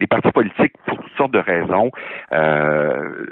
les 0.00 0.06
partis 0.06 0.32
politiques, 0.32 0.74
pour 0.86 0.98
toutes 0.98 1.12
sortes 1.16 1.32
de 1.32 1.38
raisons, 1.38 1.90
euh, 2.32 3.26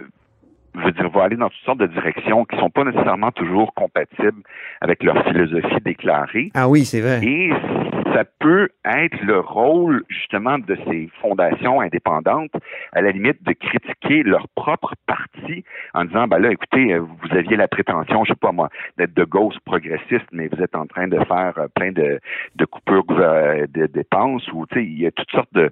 je 0.75 0.81
veux 0.81 0.93
dire, 0.93 1.09
va 1.11 1.25
aller 1.25 1.37
dans 1.37 1.49
toutes 1.49 1.65
sortes 1.65 1.81
de 1.81 1.87
directions 1.87 2.45
qui 2.45 2.57
sont 2.59 2.71
pas 2.71 2.85
nécessairement 2.85 3.33
toujours 3.33 3.75
compatibles 3.75 4.43
avec 4.81 5.03
leur 5.03 5.23
philosophie 5.25 5.81
déclarée. 5.85 6.51
Ah 6.55 6.69
oui, 6.69 6.85
c'est 6.85 7.01
vrai. 7.01 7.21
Et 7.25 7.51
ça 8.15 8.25
peut 8.39 8.69
être 8.85 9.21
le 9.23 9.39
rôle 9.41 10.03
justement 10.09 10.59
de 10.59 10.77
ces 10.89 11.09
fondations 11.21 11.81
indépendantes, 11.81 12.53
à 12.93 13.03
la 13.03 13.11
limite 13.11 13.43
de 13.43 13.53
critiquer 13.53 14.23
leur 14.23 14.49
propre 14.55 14.95
parti 15.07 15.65
en 15.95 16.05
disant 16.05 16.27
ben 16.27 16.39
là, 16.39 16.51
écoutez, 16.51 16.95
euh, 16.95 17.01
vous 17.01 17.37
aviez 17.37 17.57
la 17.57 17.69
prétention, 17.69 18.25
je 18.25 18.31
sais 18.33 18.39
pas 18.39 18.53
moi, 18.53 18.69
d'être 18.99 19.15
de 19.15 19.25
gauche 19.25 19.57
progressiste, 19.65 20.27
mais 20.33 20.49
vous 20.49 20.63
êtes 20.63 20.75
en 20.75 20.87
train 20.87 21.09
de 21.09 21.19
faire 21.25 21.55
euh, 21.59 21.69
plein 21.75 21.93
de, 21.93 22.21
de 22.57 22.65
coupures 22.65 23.05
euh, 23.11 23.67
de 23.69 23.87
dépenses 23.87 24.47
ou 24.53 24.67
tu 24.67 24.79
sais, 24.79 24.85
il 24.85 25.01
y 25.01 25.07
a 25.07 25.11
toutes 25.11 25.31
sortes 25.31 25.53
de 25.53 25.71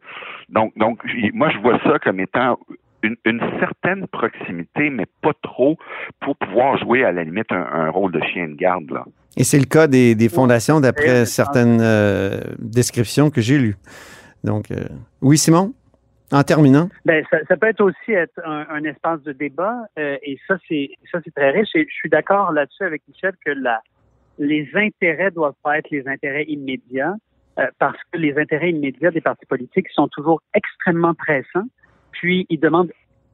donc 0.48 0.76
donc 0.76 1.00
moi 1.32 1.50
je 1.50 1.58
vois 1.58 1.78
ça 1.80 1.98
comme 1.98 2.20
étant 2.20 2.58
une, 3.02 3.16
une, 3.24 3.40
certaine 3.60 4.06
proximité, 4.08 4.90
mais 4.90 5.06
pas 5.22 5.32
trop 5.42 5.76
pour 6.20 6.36
pouvoir 6.36 6.78
jouer 6.78 7.04
à 7.04 7.12
la 7.12 7.24
limite 7.24 7.50
un, 7.50 7.66
un 7.72 7.90
rôle 7.90 8.12
de 8.12 8.20
chien 8.20 8.48
de 8.48 8.54
garde. 8.54 8.90
Là. 8.90 9.04
Et 9.36 9.44
c'est 9.44 9.58
le 9.58 9.66
cas 9.66 9.86
des, 9.86 10.14
des 10.14 10.28
fondations 10.28 10.80
d'après 10.80 11.24
certaines 11.26 11.80
euh, 11.80 12.40
descriptions 12.58 13.30
que 13.30 13.40
j'ai 13.40 13.58
lues. 13.58 13.76
Donc, 14.44 14.70
euh, 14.70 14.84
oui, 15.20 15.38
Simon, 15.38 15.74
en 16.32 16.42
terminant. 16.42 16.88
Ben, 17.04 17.24
ça, 17.30 17.38
ça, 17.48 17.56
peut 17.56 17.68
être 17.68 17.80
aussi 17.80 18.12
être 18.12 18.40
un, 18.44 18.66
un 18.70 18.84
espace 18.84 19.22
de 19.22 19.32
débat 19.32 19.76
euh, 19.98 20.16
et 20.22 20.38
ça, 20.46 20.56
c'est 20.68 20.90
ça, 21.10 21.18
c'est 21.24 21.34
très 21.34 21.50
riche. 21.50 21.70
Et 21.74 21.86
je 21.88 21.94
suis 21.94 22.10
d'accord 22.10 22.52
là-dessus 22.52 22.84
avec 22.84 23.02
Michel 23.08 23.32
que 23.44 23.50
la, 23.50 23.80
les 24.38 24.68
intérêts 24.74 25.30
doivent 25.30 25.54
pas 25.62 25.78
être 25.78 25.90
les 25.90 26.06
intérêts 26.08 26.44
immédiats 26.44 27.14
euh, 27.58 27.66
parce 27.78 27.98
que 28.12 28.18
les 28.18 28.36
intérêts 28.38 28.70
immédiats 28.70 29.10
des 29.10 29.20
partis 29.20 29.46
politiques 29.46 29.88
sont 29.90 30.08
toujours 30.08 30.42
extrêmement 30.54 31.14
pressants 31.14 31.68
puis, 32.18 32.46
ils 32.48 32.58
demandent 32.58 32.90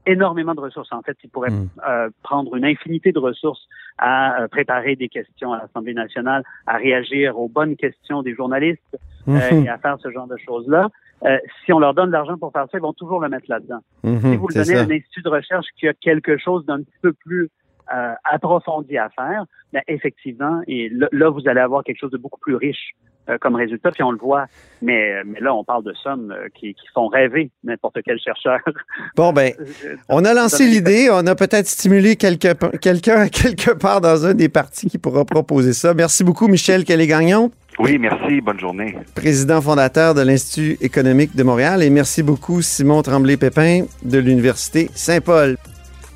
énormément 0.07 0.55
de 0.55 0.61
ressources. 0.61 0.93
En 0.93 1.01
fait, 1.01 1.17
ils 1.25 1.31
pourraient 1.31 1.51
mmh. 1.51 1.69
euh, 1.89 2.11
prendre 2.23 2.55
une 2.57 2.65
infinité 2.65 3.13
de 3.13 3.19
ressources 3.19 3.67
à 3.97 4.43
euh, 4.43 4.49
préparer 4.49 4.97
des 4.97 5.09
questions 5.09 5.53
à 5.53 5.59
l'Assemblée 5.59 5.95
nationale, 5.95 6.43
à 6.67 6.77
réagir 6.77 7.39
aux 7.39 7.49
bonnes 7.49 7.77
questions 7.77 8.23
des 8.23 8.35
journalistes 8.35 8.99
mmh. 9.27 9.37
euh, 9.37 9.63
et 9.63 9.69
à 9.69 9.79
faire 9.79 9.97
ce 10.01 10.11
genre 10.11 10.27
de 10.27 10.37
choses-là. 10.37 10.91
Euh, 11.25 11.39
si 11.65 11.73
on 11.73 11.79
leur 11.79 11.95
donne 11.95 12.09
de 12.09 12.13
l'argent 12.13 12.37
pour 12.37 12.53
faire 12.53 12.67
ça, 12.71 12.77
ils 12.77 12.83
vont 12.83 12.93
toujours 12.93 13.21
le 13.21 13.31
mettre 13.31 13.47
là-dedans. 13.49 13.81
Mmh, 14.03 14.19
si 14.19 14.37
vous 14.37 14.49
le 14.49 14.55
donnez 14.55 14.75
à 14.77 14.83
un 14.83 14.91
institut 14.91 15.23
de 15.23 15.31
recherche 15.31 15.67
qui 15.79 15.89
a 15.89 15.95
quelque 15.95 16.37
chose 16.37 16.67
d'un 16.67 16.83
petit 16.83 16.99
peu 17.01 17.15
plus 17.15 17.49
euh, 17.95 18.13
approfondi 18.25 18.99
à 18.99 19.09
faire, 19.09 19.45
ben 19.73 19.83
effectivement, 19.89 20.61
et 20.67 20.91
là, 20.91 21.31
vous 21.31 21.49
allez 21.49 21.61
avoir 21.61 21.83
quelque 21.83 21.99
chose 21.99 22.11
de 22.11 22.19
beaucoup 22.19 22.41
plus 22.41 22.57
riche 22.57 22.95
comme 23.41 23.57
résultat, 23.57 23.91
puis 23.91 24.03
on 24.03 24.11
le 24.11 24.19
voit. 24.19 24.47
Mais, 24.83 25.23
mais 25.25 25.41
là, 25.41 25.55
on 25.55 25.65
parle 25.65 25.83
de 25.85 25.95
sommes 25.95 26.31
euh, 26.31 26.49
qui, 26.55 26.75
qui 26.75 26.87
font 26.93 27.09
rêver 27.09 27.51
n'importe 27.63 27.99
quel 28.05 28.19
chercheur. 28.19 28.61
Bon, 29.17 29.33
ben, 29.33 29.53
on 30.09 30.25
a 30.25 30.35
lancé 30.35 30.67
l'idée, 30.67 31.09
on 31.11 31.27
a 31.27 31.35
peut-être 31.35 31.67
stimulé 31.67 32.17
quelqu'un 32.17 32.55
quelque 33.29 33.71
part 33.71 34.01
dans 34.01 34.27
un 34.27 34.35
des 34.35 34.49
partis 34.49 34.89
qui 34.89 34.99
pourra 34.99 35.25
proposer 35.25 35.73
ça. 35.73 35.95
Merci 35.95 36.25
beaucoup, 36.25 36.49
Michel 36.49 36.85
Kelly-Gagnon. 36.85 37.51
Oui, 37.79 37.99
merci. 37.99 38.41
Bonne 38.41 38.59
journée. 38.59 38.97
Président 39.15 39.61
fondateur 39.61 40.15
de 40.15 40.23
l'Institut 40.23 40.77
économique 40.81 41.37
de 41.37 41.43
Montréal. 41.43 41.83
Et 41.83 41.91
merci 41.91 42.23
beaucoup, 42.23 42.63
Simon 42.63 43.03
Tremblay-Pépin 43.03 43.85
de 44.03 44.19
l'Université 44.19 44.91
Saint-Paul. 44.95 45.57